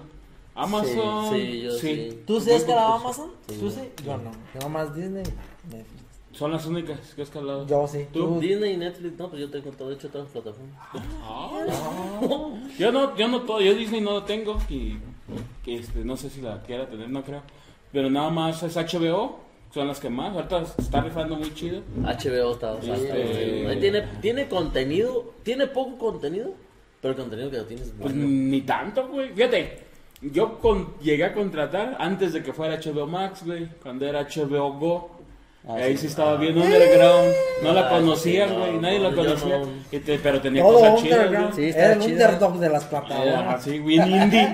Amazon, 0.63 1.33
Sí, 1.33 1.61
yo 1.61 1.71
sí. 1.71 2.19
¿Tú 2.25 2.39
sí 2.39 2.51
has 2.51 2.63
calado 2.63 3.01
poquitos. 3.01 3.19
Amazon? 3.19 3.31
Sí. 3.47 3.57
¿Tú 3.59 3.69
sí? 3.71 3.81
Yo 4.05 4.17
no. 4.17 4.31
Yo 4.53 4.59
nomás 4.61 4.95
Disney, 4.95 5.23
Netflix. 5.69 5.99
Son 6.31 6.51
las 6.51 6.65
únicas 6.67 6.99
que 7.15 7.21
he 7.21 7.23
escalado. 7.23 7.65
Yo 7.67 7.87
sí. 7.87 8.05
¿Tú? 8.13 8.39
Disney 8.39 8.73
y 8.73 8.77
Netflix, 8.77 9.17
no, 9.17 9.29
pues 9.29 9.41
yo 9.41 9.49
tengo 9.49 9.71
todo 9.71 9.91
hecho 9.91 10.09
todas 10.09 10.27
las 10.27 10.43
plataformas. 10.43 10.75
Ah, 11.23 11.65
yo 12.77 12.91
no, 12.91 13.17
yo 13.17 13.27
no 13.27 13.41
todo, 13.41 13.61
yo 13.61 13.73
Disney 13.73 13.99
no 14.01 14.11
lo 14.11 14.23
tengo 14.23 14.57
y 14.69 14.97
que 15.63 15.75
este, 15.75 15.99
no 16.05 16.15
sé 16.17 16.29
si 16.29 16.41
la 16.41 16.61
quiera 16.61 16.87
tener, 16.87 17.09
no 17.09 17.23
creo. 17.23 17.41
Pero 17.91 18.09
nada 18.09 18.29
más 18.29 18.61
es 18.61 18.75
HBO, 18.77 19.39
son 19.73 19.87
las 19.87 19.99
que 19.99 20.09
más. 20.09 20.35
Ahorita 20.35 20.65
se 20.65 20.81
está 20.83 21.01
rifando 21.01 21.35
muy 21.35 21.53
chido. 21.55 21.81
HBO 22.03 22.51
está, 22.53 22.73
o 22.73 22.81
sea, 22.81 22.95
Este- 22.95 23.53
bueno. 23.55 23.69
Ahí 23.69 23.79
tiene, 23.79 24.01
tiene 24.21 24.47
contenido, 24.47 25.33
tiene 25.43 25.65
poco 25.67 25.97
contenido, 25.97 26.51
pero 27.01 27.13
el 27.15 27.19
contenido 27.19 27.49
que 27.49 27.57
lo 27.57 27.65
tienes 27.65 27.87
es 27.87 27.93
Pues 27.99 28.13
bueno. 28.13 28.27
ni 28.29 28.61
tanto, 28.61 29.07
güey. 29.07 29.29
Fíjate, 29.33 29.88
yo 30.21 30.59
con, 30.59 30.97
llegué 31.01 31.23
a 31.25 31.33
contratar 31.33 31.95
antes 31.99 32.33
de 32.33 32.43
que 32.43 32.53
fuera 32.53 32.77
HBO 32.79 33.07
Max, 33.07 33.43
güey, 33.45 33.67
cuando 33.81 34.05
era 34.07 34.21
HBO 34.23 34.73
Go. 34.73 35.15
Ah, 35.67 35.75
Ahí 35.75 35.91
sí. 35.93 36.01
sí 36.03 36.07
estaba 36.07 36.37
bien 36.37 36.57
underground. 36.57 37.33
No 37.63 37.73
la 37.73 37.87
Ah, 37.87 37.89
conocían, 37.89 38.47
sí, 38.49 38.55
no, 38.55 38.59
güey. 38.61 38.77
Nadie 38.79 38.99
no, 38.99 39.09
la 39.09 39.15
conocía. 39.15 39.57
no. 39.59 39.67
Y 39.91 39.99
te- 39.99 40.17
pero 40.19 40.39
tenía 40.41 40.63
Todo 40.63 40.79
cosas 40.79 41.01
chidas. 41.03 41.55
Sí, 41.55 41.63
Era 41.75 41.93
el 41.93 42.01
underdog 42.01 42.59
de 42.59 42.69
las 42.69 42.83
plataformas. 42.85 43.55
así, 43.55 43.79
bien 43.79 44.07
indie. 44.09 44.53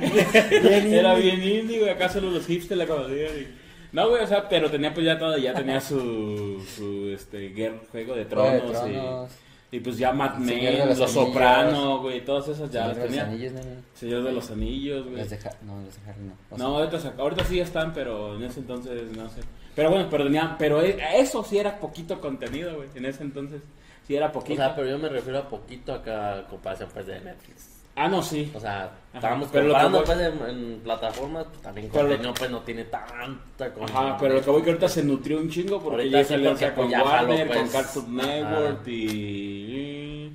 Bien 0.62 0.94
Era 0.94 1.14
bien 1.14 1.44
indie, 1.44 1.80
güey. 1.80 1.92
Acá 1.92 2.10
solo 2.10 2.32
los 2.32 2.46
hipsters 2.48 2.78
la 2.80 2.88
conocían. 2.88 3.32
y- 3.40 3.48
No, 3.92 4.10
güey, 4.10 4.24
o 4.24 4.28
sea, 4.28 4.50
pero 4.50 4.70
tenía 4.72 4.94
pues 4.96 5.06
ya 5.06 5.18
todo, 5.20 5.38
ya 5.38 5.54
tenía 5.54 5.80
su, 5.80 6.60
su 6.76 7.10
este, 7.10 7.50
guerra, 7.50 7.78
juego 7.92 8.16
de 8.16 8.26
Juego 8.26 8.44
de 8.52 8.60
tronos, 8.60 8.72
Tronos, 8.82 9.32
y, 9.76 9.80
pues 9.80 9.98
ya 9.98 10.12
Mad 10.12 10.38
Men, 10.38 10.60
de 10.90 10.96
Los. 10.96 11.12
Sopranos, 11.12 12.02
güey, 12.02 12.24
todas 12.24 12.48
esas 12.48 12.72
ya 12.72 12.84
Señor 12.84 12.88
las 12.88 12.96
de 12.98 13.02
los 13.04 13.10
tenía. 13.12 13.24
Anillos, 13.26 13.54
¿no? 13.54 13.60
Señor 13.94 14.24
de 14.24 14.32
los 14.32 14.52
Anillos, 14.52 15.04
güey. 15.06 15.18
Los 15.18 15.30
de 15.30 15.36
Ha- 15.38 15.58
no, 15.64 15.82
los 15.82 15.96
de 16.04 16.10
Harry 16.10 16.22
no. 16.24 16.34
O 16.50 16.58
No, 16.58 16.78
ahorita, 16.78 17.14
ahorita 17.18 17.44
sí 17.46 17.60
están, 17.60 17.94
pero 17.94 18.36
en 18.36 18.44
ese 18.44 18.60
entonces 18.62 19.12
no 19.16 19.30
sé. 19.30 19.42
Pero 19.76 19.90
bueno, 19.90 20.08
pero 20.10 20.24
tenía, 20.24 20.56
pero 20.58 20.82
e- 20.82 20.98
eso 21.20 21.44
sí 21.44 21.58
era 21.58 21.80
poquito 21.80 22.20
contenido, 22.22 22.76
güey. 22.78 22.88
En 22.96 23.06
ese 23.06 23.24
entonces 23.24 23.62
sí 24.08 24.16
era 24.16 24.28
O 24.28 24.32
poquito. 24.32 24.56
sea, 24.62 24.76
pero 24.76 24.88
yo 24.90 24.98
me 24.98 25.10
refiero 25.10 25.40
a 25.40 25.50
poquito 25.50 25.94
acá 25.94 26.40
a 26.40 26.48
comparación 26.48 26.90
pues 26.94 27.06
de 27.08 27.20
Netflix. 27.20 27.75
Ah, 27.96 28.08
no, 28.08 28.22
sí. 28.22 28.52
O 28.56 28.60
sea, 28.60 28.92
estábamos 29.14 29.50
pero 29.52 29.68
lo 29.68 29.74
que 29.76 29.82
comparando 29.82 29.98
voy- 30.00 30.06
pues 30.06 30.50
en, 30.50 30.50
en 30.74 30.80
plataformas, 30.82 31.46
pues 31.46 31.62
también 31.62 31.90
Pero 31.92 32.04
lo- 32.04 32.10
contenido 32.10 32.34
pues 32.34 32.52
no 32.52 32.60
tiene 32.62 32.84
tanta 32.86 33.74
cosa. 33.74 33.94
Ajá, 33.94 34.18
pero 34.20 34.34
lo 34.36 34.42
que 34.42 34.50
voy 34.50 34.62
que 34.62 34.70
ahorita 34.72 34.90
se 34.90 35.04
nutrió 35.04 35.38
un 35.40 35.50
chingo 35.50 35.80
porque 35.82 36.02
Ahorita 36.02 36.22
ya 36.22 36.28
sí, 36.28 36.38
lanza 36.38 36.66
con 36.74 36.76
pues, 36.76 36.90
ya 36.92 36.98
jaló, 37.04 37.28
Warner, 37.30 37.48
pues. 37.48 37.60
con 37.60 37.70
Cartoon 37.70 38.20
Ajá. 38.20 38.28
Network 38.28 38.88
y... 38.88 40.32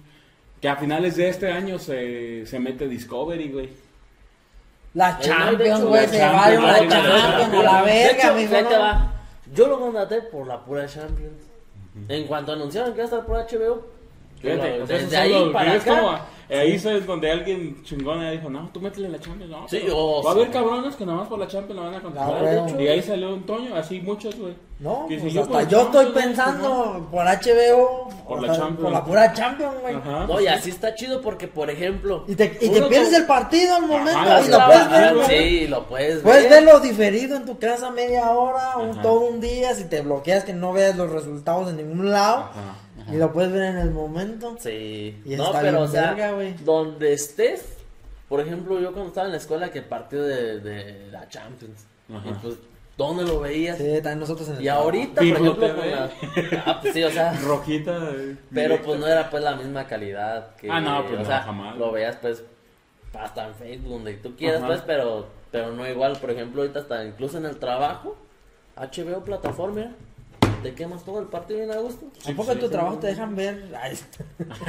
Que 0.60 0.68
a 0.68 0.76
finales 0.76 1.16
de 1.16 1.28
este 1.28 1.50
año 1.50 1.78
se, 1.78 2.44
se 2.46 2.58
mete 2.58 2.86
Discovery, 2.86 3.50
güey. 3.50 3.68
La 4.92 5.14
de 5.14 5.24
Champions, 5.24 5.84
güey, 5.84 6.02
la 6.02 6.08
se 6.08 6.18
Champions, 6.18 6.64
va 6.64 6.66
la 6.66 6.72
la 6.72 6.78
Champions, 6.88 7.22
Champions 7.22 7.54
a 7.54 7.62
la 7.62 7.82
De 7.82 7.86
verga, 7.86 8.62
no. 8.70 8.80
va. 8.80 9.12
Yo 9.54 9.66
lo 9.68 9.80
contraté 9.80 10.22
por 10.22 10.46
la 10.46 10.60
pura 10.64 10.86
Champions. 10.86 11.42
En 12.08 12.26
cuanto 12.26 12.52
anunciaron 12.52 12.90
que 12.92 12.96
iba 12.98 13.04
a 13.04 13.06
estar 13.06 13.24
por 13.26 13.36
HBO, 13.38 13.86
Fíjate, 14.40 14.78
lo- 14.78 14.84
o 14.84 14.86
sea, 14.86 14.98
desde 14.98 15.16
ahí 15.16 15.50
para 15.52 15.74
es 15.74 15.82
acá. 15.82 15.96
como, 16.00 16.10
ahí 16.50 16.72
es 16.72 17.06
donde 17.06 17.30
alguien 17.30 17.82
chingón 17.84 18.20
ya 18.22 18.30
dijo, 18.30 18.48
no, 18.50 18.68
tú 18.72 18.80
métele 18.80 19.08
la 19.08 19.18
Champions, 19.20 19.50
no. 19.50 19.68
Sí, 19.68 19.82
va 19.88 20.30
a 20.30 20.32
haber 20.32 20.50
cabrones 20.50 20.96
que 20.96 21.04
nada 21.06 21.18
más 21.18 21.28
por 21.28 21.38
la 21.38 21.46
Champions 21.46 21.78
la 21.80 21.86
van 21.86 21.94
a 21.96 22.02
contratar. 22.02 22.34
Ah, 22.38 22.42
de 22.42 22.58
hecho. 22.58 22.80
y 22.80 22.88
ahí 22.88 23.02
salió 23.02 23.34
un 23.34 23.44
Toño, 23.44 23.74
así 23.76 24.00
muchos, 24.00 24.34
güey. 24.36 24.54
No, 24.80 25.04
Que 25.08 25.18
pues 25.18 25.30
si 25.32 25.38
yo 25.38 25.42
hasta 25.42 25.60
estoy 25.82 26.06
pensando 26.06 27.06
por 27.10 27.26
HBO, 27.26 28.08
Por 28.26 28.40
la 28.40 28.48
sea, 28.48 28.56
Champions. 28.62 28.80
por 28.82 28.92
la 28.92 29.04
pura 29.04 29.32
Champions, 29.34 29.74
güey. 29.82 29.94
No, 30.26 30.40
y 30.40 30.46
así 30.46 30.70
está 30.70 30.94
chido 30.94 31.20
porque, 31.20 31.48
por 31.48 31.68
ejemplo. 31.68 32.24
Y 32.26 32.34
te, 32.34 32.56
y 32.62 32.68
te 32.70 32.78
uno 32.78 32.88
pierdes 32.88 33.12
el 33.12 33.26
partido 33.26 33.76
al 33.76 33.82
momento 33.86 34.18
Ajá, 34.18 34.40
y 34.40 34.44
sí, 34.44 34.50
lo 34.50 34.58
puedes 34.66 34.90
ver. 34.90 35.24
Sí, 35.26 35.66
lo 35.68 35.86
puedes 35.86 36.18
Puedes 36.22 36.42
ver. 36.48 36.64
verlo 36.64 36.80
diferido 36.80 37.36
en 37.36 37.44
tu 37.44 37.58
casa 37.58 37.90
media 37.90 38.30
hora, 38.30 38.78
un, 38.78 39.02
todo 39.02 39.20
un 39.20 39.38
día, 39.42 39.74
si 39.74 39.84
te 39.84 40.00
bloqueas 40.00 40.44
que 40.44 40.54
no 40.54 40.72
veas 40.72 40.96
los 40.96 41.10
resultados 41.10 41.68
en 41.68 41.76
ningún 41.76 42.10
lado. 42.10 42.38
Ajá. 42.38 42.74
Y 43.12 43.16
lo 43.16 43.32
puedes 43.32 43.52
ver 43.52 43.62
en 43.62 43.78
el 43.78 43.90
momento. 43.90 44.56
Sí. 44.60 45.20
Y 45.24 45.36
no, 45.36 45.46
está 45.46 45.60
pero 45.60 45.82
o 45.82 45.88
sea, 45.88 46.12
verga, 46.14 46.32
güey. 46.32 46.54
donde 46.64 47.12
estés, 47.12 47.64
por 48.28 48.40
ejemplo, 48.40 48.78
yo 48.80 48.92
cuando 48.92 49.08
estaba 49.08 49.26
en 49.26 49.32
la 49.32 49.38
escuela 49.38 49.70
que 49.70 49.82
partido 49.82 50.24
de, 50.24 50.60
de 50.60 51.10
la 51.10 51.28
Champions. 51.28 51.86
Ajá. 52.12 52.28
Y 52.28 52.32
pues, 52.34 52.54
¿dónde 52.96 53.24
lo 53.24 53.40
veías? 53.40 53.78
Sí, 53.78 53.84
también 54.02 54.20
nosotros 54.20 54.48
en 54.50 54.56
el 54.56 54.62
Y 54.62 54.68
ahorita, 54.68 55.14
por 55.16 55.24
ejemplo, 55.26 55.56
con 55.76 55.90
la... 55.90 56.10
Ah, 56.66 56.78
pues 56.82 56.94
sí, 56.94 57.02
o 57.02 57.10
sea, 57.10 57.32
Rojita. 57.42 57.96
eh, 58.12 58.36
pero 58.52 58.68
directa. 58.68 58.86
pues 58.86 59.00
no 59.00 59.06
era 59.06 59.30
pues 59.30 59.42
la 59.42 59.56
misma 59.56 59.86
calidad 59.86 60.54
que... 60.56 60.70
Ah, 60.70 60.80
no, 60.80 61.02
pues 61.02 61.14
o 61.14 61.18
no, 61.18 61.24
sea, 61.24 61.42
jamás. 61.42 61.76
Lo 61.76 61.92
veías 61.92 62.16
pues 62.16 62.44
hasta 63.18 63.46
en 63.48 63.54
Facebook, 63.54 63.90
donde 63.92 64.14
tú 64.14 64.36
quieras, 64.36 64.58
Ajá. 64.58 64.66
pues, 64.68 64.82
pero, 64.86 65.26
pero 65.50 65.72
no 65.72 65.88
igual, 65.88 66.16
por 66.20 66.30
ejemplo, 66.30 66.62
ahorita 66.62 66.80
hasta 66.80 67.04
incluso 67.04 67.38
en 67.38 67.46
el 67.46 67.56
trabajo, 67.58 68.16
HBO 68.76 69.24
plataforma, 69.24 69.92
te 70.62 70.74
quemas 70.74 71.04
todo 71.04 71.20
el 71.20 71.26
partido 71.26 71.60
bien 71.60 71.70
a 71.72 71.76
gusto. 71.80 72.06
¿A 72.28 72.32
poco 72.34 72.52
en 72.52 72.58
tu 72.60 72.68
trabajo 72.70 72.98
te 72.98 73.06
dejan 73.08 73.34
ver? 73.36 73.64
Ay, 73.80 73.96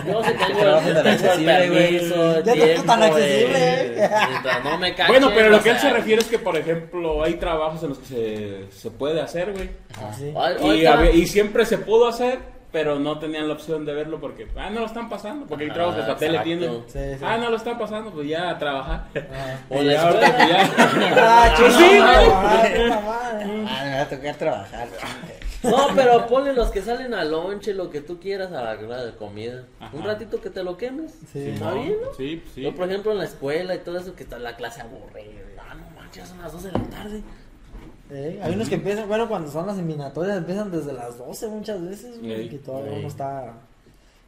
Yo 0.08 0.24
sí 0.24 0.32
tengo, 0.48 0.62
tan 0.94 1.08
accesible, 1.08 1.70
güey. 1.70 2.00
tiempo, 2.44 2.84
tan 2.86 3.04
accesible, 3.04 3.58
eh, 3.58 4.06
eh. 4.06 4.10
mientras 4.30 4.64
no 4.64 4.78
me 4.78 4.92
cachen, 4.96 5.08
Bueno, 5.08 5.32
pero 5.36 5.50
lo 5.50 5.62
que 5.62 5.70
él 5.72 5.80
sea, 5.80 5.90
se 5.92 5.96
refiere 5.98 6.22
es 6.22 6.28
que, 6.28 6.40
por 6.40 6.58
ejemplo, 6.58 7.24
hay 7.24 7.34
trabajos 7.36 7.84
en 7.84 7.90
los 7.90 7.98
que 8.00 8.06
se, 8.06 8.72
se 8.72 8.92
puede 8.92 9.22
hacer, 9.22 9.52
güey. 9.54 9.70
sí. 10.18 10.34
ay, 10.38 11.12
Y, 11.14 11.20
y 11.22 11.28
siempre 11.28 11.66
se 11.66 11.78
pudo 11.78 12.08
hacer, 12.08 12.40
pero 12.72 12.98
no 13.00 13.20
tenían 13.20 13.50
la 13.50 13.56
opción 13.56 13.86
de 13.86 13.94
verlo 13.94 14.22
porque, 14.22 14.48
ah, 14.56 14.70
no 14.70 14.80
lo 14.80 14.86
están 14.86 15.10
pasando, 15.10 15.46
porque 15.46 15.66
hay 15.66 15.72
trabajos 15.72 15.96
que 15.98 16.02
hasta 16.04 16.16
tele 16.16 16.40
tienen. 16.40 16.84
Sí, 16.88 17.00
sí. 17.18 17.22
Ah, 17.22 17.38
no 17.38 17.50
lo 17.50 17.58
están 17.58 17.78
pasando, 17.78 18.12
pues 18.12 18.30
ya 18.30 18.50
a 18.50 18.58
trabajar. 18.58 19.08
Ah. 19.14 19.56
O 19.70 19.82
la 19.82 19.94
ya- 19.94 20.10
Ah, 21.18 21.54
chingada, 21.58 22.64
sí. 22.64 22.82
Ah, 23.68 23.84
me 23.84 23.96
va 23.96 24.02
a 24.02 24.10
tocar 24.10 24.36
trabajar. 24.36 24.88
No, 25.64 25.88
pero 25.96 26.28
ponle 26.28 26.54
los 26.54 26.72
que 26.72 26.82
salen 26.82 27.14
al 27.14 27.32
lonche, 27.32 27.74
lo 27.74 27.90
que 27.90 28.02
tú 28.02 28.20
quieras 28.20 28.52
a 28.52 28.64
la 28.64 28.72
hora 28.72 29.06
de 29.06 29.16
comida. 29.16 29.66
Ajá. 29.80 29.96
Un 29.96 30.04
ratito 30.04 30.42
que 30.42 30.50
te 30.50 30.64
lo 30.64 30.78
quemes. 30.78 31.14
Sí. 31.32 31.50
Está 31.50 31.74
bien, 31.74 31.96
¿no? 32.02 32.14
Sí, 32.16 32.44
sí. 32.54 32.62
Yo, 32.62 32.76
por 32.76 32.90
ejemplo, 32.90 33.12
en 33.12 33.20
la 33.20 33.26
escuela 33.26 33.76
y 33.76 33.80
todo 33.80 33.98
eso, 34.00 34.16
que 34.16 34.24
está 34.24 34.40
la 34.40 34.56
clase 34.56 34.82
aburrida. 34.82 35.42
Ah, 35.60 35.76
no 35.76 36.02
manches, 36.02 36.28
son 36.28 36.42
las 36.42 36.52
12 36.52 36.68
de 36.68 36.74
la 36.74 36.84
tarde. 36.86 37.24
Eh, 38.14 38.42
hay 38.44 38.54
unos 38.54 38.68
que 38.68 38.76
empiezan, 38.76 39.08
bueno, 39.08 39.30
cuando 39.30 39.50
son 39.50 39.66
las 39.66 39.78
eliminatorias 39.78 40.38
empiezan 40.38 40.70
desde 40.70 40.92
las 40.92 41.18
12 41.18 41.48
muchas 41.48 41.82
veces, 41.82 42.20
güey, 42.20 42.34
Ey, 42.34 42.50
que 42.50 42.58
todavía 42.58 42.92
uno 42.92 43.08
está, 43.08 43.54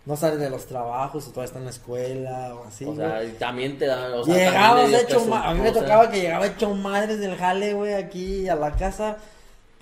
no 0.06 0.16
sale 0.16 0.38
de 0.38 0.50
los 0.50 0.66
trabajos 0.68 1.28
o 1.28 1.32
todavía 1.32 1.48
está 1.48 1.60
en 1.60 1.66
la 1.66 1.72
escuela 1.72 2.56
o 2.56 2.64
así, 2.66 2.86
o 2.86 2.96
sea, 2.96 3.22
y 3.26 3.34
también 3.34 3.78
te 3.78 3.88
dan. 3.88 4.14
O 4.14 4.24
sea, 4.24 4.36
Llegabas 4.36 4.94
hecho, 4.94 5.36
a 5.36 5.54
mí 5.54 5.60
me 5.60 5.72
tocaba 5.74 6.10
que 6.10 6.22
llegaba 6.22 6.48
hecho 6.48 6.74
madres 6.74 7.20
del 7.20 7.36
jale, 7.36 7.74
güey, 7.74 7.94
aquí 7.94 8.48
a 8.48 8.56
la 8.56 8.72
casa 8.72 9.18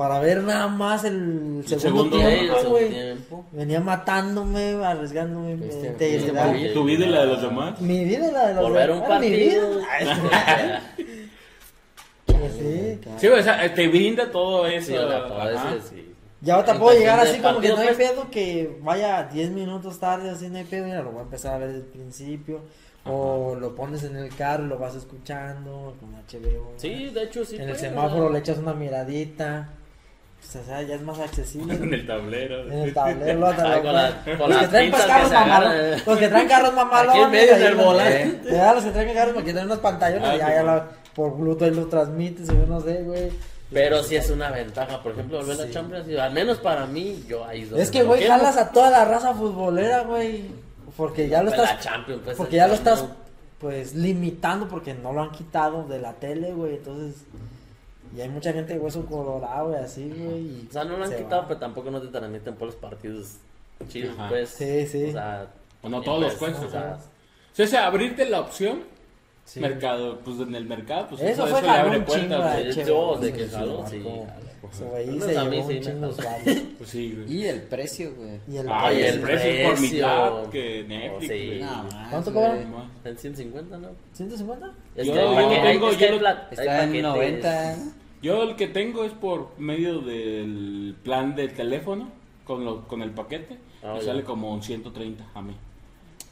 para 0.02 0.20
ver 0.20 0.42
nada 0.42 0.68
más 0.68 1.04
el 1.04 1.64
segundo, 1.68 2.18
tiempo, 2.18 2.56
segundo 2.56 2.70
güey. 2.72 2.90
tiempo. 2.90 3.46
Venía 3.52 3.80
matándome, 3.82 4.84
arriesgándome 4.84 5.56
mi 5.58 5.68
Este, 5.68 5.90
integridad. 5.90 6.56
este, 6.56 6.70
Tu 6.74 6.84
vida 6.84 7.06
y 7.06 7.10
la 7.10 7.20
de 7.22 7.28
los 7.28 7.42
demás. 7.44 7.80
Mi 7.80 8.04
vida 8.04 8.28
y 8.28 8.32
la 8.32 8.48
de 8.48 8.54
los 8.56 8.64
Por 8.64 8.74
ver 8.74 8.90
un 8.90 9.00
demás, 9.02 9.20
mi 9.22 9.30
partido. 9.30 9.70
vida. 9.70 9.88
Ay, 9.92 10.80
pues 12.26 12.54
sí. 12.54 13.00
Sí, 13.20 13.28
o 13.28 13.44
sea, 13.44 13.74
te 13.76 13.88
brinda 13.90 14.32
todo 14.32 14.66
eso. 14.66 14.88
Sí, 14.88 14.96
eso, 14.96 15.88
sí. 15.88 16.16
Ya 16.42 16.56
ahorita 16.56 16.80
puedo 16.80 16.98
llegar 16.98 17.20
así 17.20 17.40
como 17.40 17.60
que 17.60 17.70
no 17.70 17.78
hay 17.78 17.90
partido, 17.90 18.14
pedo 18.14 18.32
que 18.32 18.80
vaya 18.82 19.30
10 19.32 19.52
minutos 19.52 20.00
tarde, 20.00 20.32
así 20.32 20.50
no 20.50 20.58
hay 20.58 20.64
pedo, 20.64 20.86
mira, 20.86 21.04
lo 21.04 21.12
voy 21.12 21.20
a 21.20 21.24
empezar 21.26 21.54
a 21.54 21.58
ver 21.60 21.68
desde 21.68 21.82
el 21.82 21.86
principio. 21.92 22.62
O 23.06 23.56
lo 23.56 23.76
pones 23.76 24.04
en 24.04 24.16
el 24.16 24.36
carro 24.36 24.66
y 24.66 24.68
lo 24.68 24.80
vas 24.80 24.96
escuchando 24.96 25.96
con 26.00 26.10
HBO. 26.14 26.74
Sí, 26.78 27.12
de 27.14 27.24
hecho, 27.26 27.46
sí. 27.46 27.58
En 27.58 27.70
el 27.70 27.76
semáforo 27.76 28.32
le 28.32 28.40
echas 28.40 28.58
una 28.58 28.74
miradita. 28.74 29.70
Pues, 30.42 30.56
o 30.56 30.66
sea, 30.66 30.82
ya 30.82 30.96
es 30.96 31.02
más 31.02 31.20
accesible. 31.20 31.74
En 31.82 31.94
el 31.94 32.06
tablero. 32.08 32.64
En 32.64 32.80
el 32.80 32.94
tablero, 32.94 33.40
lo- 33.40 33.52
lo- 33.52 33.56
con 33.84 33.94
la- 33.94 34.24
con 34.38 34.50
los 34.50 34.60
que 34.60 34.68
traen 34.68 34.92
pues 34.92 35.04
carros 35.06 35.30
que. 35.30 36.10
Los 36.10 36.18
que 36.20 36.28
traen 36.28 36.48
carros 36.48 36.74
mamalones. 36.74 37.12
Aquí 37.16 37.20
en 37.24 37.32
medio 37.32 37.56
del 37.58 37.76
volante. 37.76 38.42
Ya, 38.52 38.74
los 38.74 38.84
que 38.84 38.92
traen 38.92 39.14
carros 39.14 39.34
porque 39.34 39.46
tienen 39.52 39.66
unos 39.66 39.80
pantallones 39.80 40.28
Ah, 40.30 40.36
y 40.36 40.40
ya, 40.40 40.54
ya 40.56 40.64
la- 40.64 40.88
por 41.16 41.38
Bluetooth 41.38 41.74
lo 41.76 41.86
transmites, 41.88 42.48
yo 42.48 42.66
no 42.68 42.82
sé, 42.82 43.04
güey. 43.04 43.32
Pero 43.72 44.02
sí 44.04 44.16
es 44.18 44.30
una 44.30 44.50
ventaja, 44.52 45.02
por 45.02 45.14
ejemplo, 45.14 45.38
volver 45.38 45.54
a 45.54 45.62
Sí. 45.62 45.68
la 45.68 45.72
Champions, 45.74 46.20
al 46.20 46.34
menos 46.34 46.58
para 46.58 46.86
mí, 46.86 47.24
yo 47.28 47.46
ahí 47.46 47.70
Es 47.78 47.90
que, 47.92 48.04
güey, 48.04 48.26
jalas 48.28 48.58
a 48.58 48.70
toda 48.72 48.90
la 48.90 49.06
raza 49.06 49.34
futbolera, 49.34 50.02
güey. 50.02 50.46
Porque 50.98 51.30
ya 51.30 51.42
lo 51.42 51.52
Pues 51.52 51.62
estás. 51.62 51.76
la 51.86 51.92
Champions, 51.92 52.22
pues, 52.26 52.36
Porque 52.38 52.56
ya 52.58 52.68
lo 52.68 52.74
estás, 52.74 53.06
pues, 53.60 53.94
limitando 53.96 54.68
porque 54.68 54.94
no 54.94 55.14
lo 55.14 55.22
han 55.22 55.32
quitado 55.32 55.84
de 55.88 56.00
la 56.00 56.14
tele, 56.14 56.52
güey. 56.52 56.76
Entonces. 56.76 57.22
Y 58.15 58.21
hay 58.21 58.30
mucha 58.30 58.52
gente 58.54 58.74
de 58.74 58.80
hueso 58.80 59.06
colorado, 59.06 59.69
güey, 59.69 59.80
así, 59.80 60.10
güey. 60.15 60.39
y 60.41 60.67
O 60.69 60.74
sea, 60.74 60.84
no 60.84 60.97
lo 60.97 61.04
han 61.04 61.10
se 61.10 61.17
quitado, 61.17 61.41
va. 61.43 61.47
pero 61.47 61.60
tampoco 61.60 61.91
no 61.91 62.02
te 62.02 62.08
transmiten 62.08 62.56
por 62.56 62.67
los 62.67 62.76
partidos 62.76 63.38
chidos, 63.88 64.13
Ajá. 64.17 64.30
pues. 64.30 64.50
Sí, 64.50 64.86
sí. 64.88 65.06
O 65.06 65.12
sea, 65.13 65.47
O 65.82 65.89
no 65.89 66.02
y 66.02 66.04
todos 66.04 66.21
los 66.21 66.34
pues, 66.36 66.56
o 66.58 66.69
sea, 66.69 66.97
Sí, 67.54 67.63
o 67.63 67.67
sea, 67.67 67.88
abrirte 67.88 68.30
la 68.30 68.41
opción, 68.41 68.84
Sí. 69.43 69.60
mercado, 69.60 70.19
pues 70.24 70.39
en 70.39 70.54
el 70.56 70.65
mercado, 70.65 71.08
pues 71.10 71.21
Eso 71.21 71.32
eso, 71.32 71.47
fue 71.47 71.60
eso 71.60 71.62
le 71.67 71.74
abre 71.74 72.00
puertas. 72.02 72.56
de 72.58 72.69
hecho, 72.69 73.17
de 73.19 73.28
sí, 73.28 73.34
que 73.34 73.47
sí, 73.47 73.56
jaló, 73.56 73.86
sí, 73.88 74.00
Pues 74.62 74.76
sí 74.78 74.84
de. 76.45 76.62
Pues 76.78 76.89
sí. 76.91 77.26
Y 77.28 77.45
el 77.45 77.62
precio, 77.63 78.13
güey. 78.15 78.39
Y 78.47 78.58
el 78.58 78.67
Ay, 78.71 78.97
el 79.02 79.06
el 79.15 79.19
precio 79.21 79.50
es 79.50 79.69
por 79.69 79.80
mitad 79.82 80.43
que 80.52 80.84
Netflix, 80.88 81.32
Sí. 81.32 81.47
güey. 81.47 81.60
No, 81.62 81.84
más, 81.84 82.10
¿Cuánto 82.12 82.32
güey. 82.32 82.45
cobra? 82.45 82.65
Más. 82.69 82.86
En 83.04 83.17
150, 83.17 83.78
¿no? 83.80 83.88
¿150? 84.15 84.71
Es 84.95 85.08
Yo- 85.08 85.15
yo 85.15 85.21
tengo- 85.21 85.39
es 85.41 85.47
que 85.47 85.56
yo 85.56 85.62
hay 85.67 85.78
lo- 85.80 85.88
pla- 88.22 88.34
hay 88.34 88.42
Está 88.42 88.44
en 88.44 88.44
paquetes. 88.44 88.44
90. 88.44 88.44
Yo 88.44 88.44
el 88.44 88.56
que 88.56 88.68
tengo 88.68 89.04
es 89.04 89.12
por 89.14 89.50
medio 89.60 90.00
del 90.00 90.96
plan 91.04 91.36
del 91.36 91.54
teléfono 91.54 92.10
con, 92.46 92.64
lo, 92.66 92.88
con 92.88 93.02
el 93.02 93.12
paquete. 93.12 93.58
Ah, 93.84 93.96
y 93.98 94.00
ya. 94.02 94.06
sale 94.08 94.24
como 94.24 94.54
un 94.54 94.62
130 94.62 95.26
a 95.34 95.42
mí. 95.42 95.56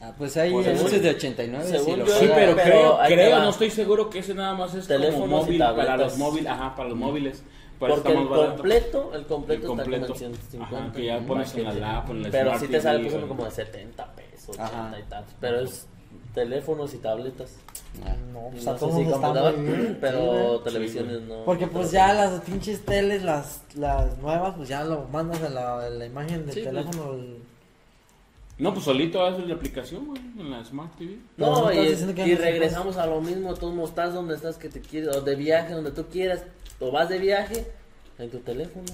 Ah, 0.02 0.14
pues 0.18 0.38
hay 0.38 0.52
Pues, 0.52 0.66
según- 0.66 1.02
de 1.02 1.10
89. 1.10 1.66
según 1.66 1.94
si 1.94 2.00
yo- 2.00 2.06
Sí, 2.20 2.30
pero, 2.34 2.56
pero 2.56 2.64
creo, 2.64 3.00
creo 3.08 3.40
no 3.40 3.50
estoy 3.50 3.70
seguro 3.70 4.10
que 4.10 4.20
ese 4.20 4.34
nada 4.34 4.54
más 4.54 4.74
es 4.74 4.88
y 4.88 5.28
móvil 5.28 5.58
para 5.60 5.98
los 5.98 6.18
móviles. 6.18 6.48
Ajá, 6.52 6.76
para 6.76 6.90
los 6.90 6.98
móviles. 6.98 7.44
Pero 7.80 7.96
Porque 7.96 8.12
el 8.12 8.28
completo, 8.28 9.12
el 9.14 9.26
completo, 9.26 9.62
El 9.62 9.68
completo. 9.68 10.06
está 10.06 10.14
como 10.14 10.14
en 10.14 10.36
150. 10.36 10.78
Ajá, 10.78 10.92
que 10.94 11.06
ya 11.06 11.20
pones 11.20 11.56
en 11.56 11.64
la 11.64 11.74
lap, 11.74 12.10
en 12.10 12.24
la 12.24 12.30
Pero 12.30 12.60
sí 12.60 12.68
te 12.68 12.82
sale 12.82 13.00
pues, 13.00 13.14
uno 13.14 13.22
güey. 13.26 13.28
como 13.38 13.46
de 13.46 13.52
70 13.52 14.16
pesos, 14.16 14.60
Ajá. 14.60 14.88
80 14.90 15.00
y 15.00 15.04
tantos. 15.10 15.36
Pero 15.40 15.60
es 15.62 15.88
teléfonos 16.44 16.94
y 16.94 16.98
tabletas. 16.98 17.56
Ah. 18.06 18.16
No, 18.32 18.50
pues 18.52 18.64
No 18.66 18.72
a 18.72 18.74
sé 18.76 18.80
todo 18.80 18.90
si 18.92 18.96
mundo 18.98 19.16
está 19.16 19.28
computador, 19.28 19.58
muy 19.58 19.76
bien. 19.78 19.98
pero 20.02 20.58
Sí, 20.58 20.64
televisiones 20.64 21.22
no. 21.24 21.44
Porque 21.44 21.68
pues 21.68 21.92
ya 21.92 22.14
las 22.14 22.42
pinches 22.42 22.86
teles, 22.86 23.24
las, 23.24 23.62
las 23.76 24.18
nuevas, 24.20 24.56
pues 24.56 24.70
ya 24.70 24.84
lo 24.84 25.06
mandas 25.12 25.42
a 25.44 25.50
la, 25.50 26.06
imagen 26.06 26.46
del 26.46 26.54
Sí, 26.56 26.62
pues. 26.62 26.74
teléfono. 26.74 27.14
el- 27.14 27.38
No, 28.58 28.74
pues 28.74 28.86
solito 28.86 29.24
haces 29.26 29.48
la 29.48 29.56
aplicación, 29.56 30.06
güey, 30.06 30.22
en 30.38 30.52
la 30.52 30.64
Smart 30.64 30.96
TV. 30.98 31.18
No, 31.38 31.66
no 31.66 31.74
y, 31.74 31.78
y 31.80 32.36
regresamos 32.36 32.98
a 32.98 33.06
lo 33.06 33.22
mismo, 33.22 33.54
tú 33.56 33.74
no 33.74 33.84
estás 33.86 34.14
donde 34.14 34.36
estás 34.36 34.58
que 34.58 34.70
te 34.70 34.82
quieres, 34.82 35.16
o 35.16 35.22
de 35.22 35.36
viaje, 35.36 35.74
donde 35.74 35.92
tú 35.92 36.06
quieras, 36.12 36.44
o 36.80 36.92
vas 36.92 37.10
de 37.10 37.20
viaje 37.20 37.66
en 38.18 38.30
tu 38.30 38.40
teléfono. 38.40 38.86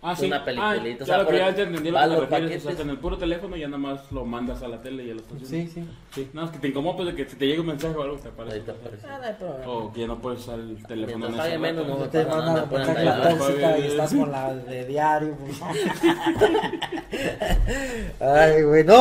Ah, 0.00 0.14
sí. 0.14 0.26
una 0.26 0.44
peliculita, 0.44 1.00
Ah, 1.00 1.02
o 1.02 1.06
sea, 1.06 1.26
claro, 1.26 1.36
ya 1.50 1.54
te 1.56 1.62
entendí 1.62 1.88
a 1.88 2.06
lo 2.06 2.20
que 2.20 2.26
te 2.28 2.40
los 2.40 2.50
refieres. 2.50 2.66
O 2.66 2.70
sea, 2.72 2.82
en 2.82 2.90
el 2.90 2.98
puro 2.98 3.18
teléfono 3.18 3.56
ya 3.56 3.66
nada 3.66 3.78
más 3.78 4.12
lo 4.12 4.24
mandas 4.24 4.62
a 4.62 4.68
la 4.68 4.80
tele 4.80 5.04
y 5.04 5.10
a 5.10 5.14
la 5.14 5.20
estación. 5.22 5.50
Sí, 5.50 5.66
sí. 5.66 5.84
Sí, 6.14 6.30
nada 6.32 6.46
más 6.46 6.54
que 6.54 6.60
te 6.60 6.68
incomoda 6.68 6.96
pues, 6.98 7.08
de 7.08 7.14
que 7.16 7.28
si 7.28 7.34
te 7.36 7.46
llega 7.48 7.60
un 7.62 7.66
mensaje 7.66 7.96
o 7.96 8.02
algo 8.02 8.16
te 8.16 8.28
aparece. 8.28 8.54
Ahí 8.56 8.60
te 8.62 8.70
aparece. 8.70 9.06
Ah, 9.08 9.18
no 9.20 9.26
hay 9.26 9.34
problema. 9.34 9.66
O 9.72 9.92
que 9.92 10.00
ya 10.00 10.06
no 10.06 10.18
puedes 10.20 10.40
usar 10.40 10.60
el 10.60 10.86
teléfono 10.86 11.18
Mientras 11.26 11.46
en 11.46 11.52
ese 11.52 11.58
menos, 11.58 11.86
no 11.88 11.98
No 11.98 12.08
te 12.08 12.24
pasa 12.24 12.36
manda 12.36 12.66
nada, 13.04 13.18
la 13.18 13.28
tóxica 13.38 13.78
y 13.78 13.86
estás 13.88 14.14
con 14.14 14.30
la 14.30 14.54
de 14.54 14.86
diario. 14.86 15.36
pues. 15.36 15.60
Ay, 18.20 18.62
güey, 18.62 18.84
no. 18.84 18.94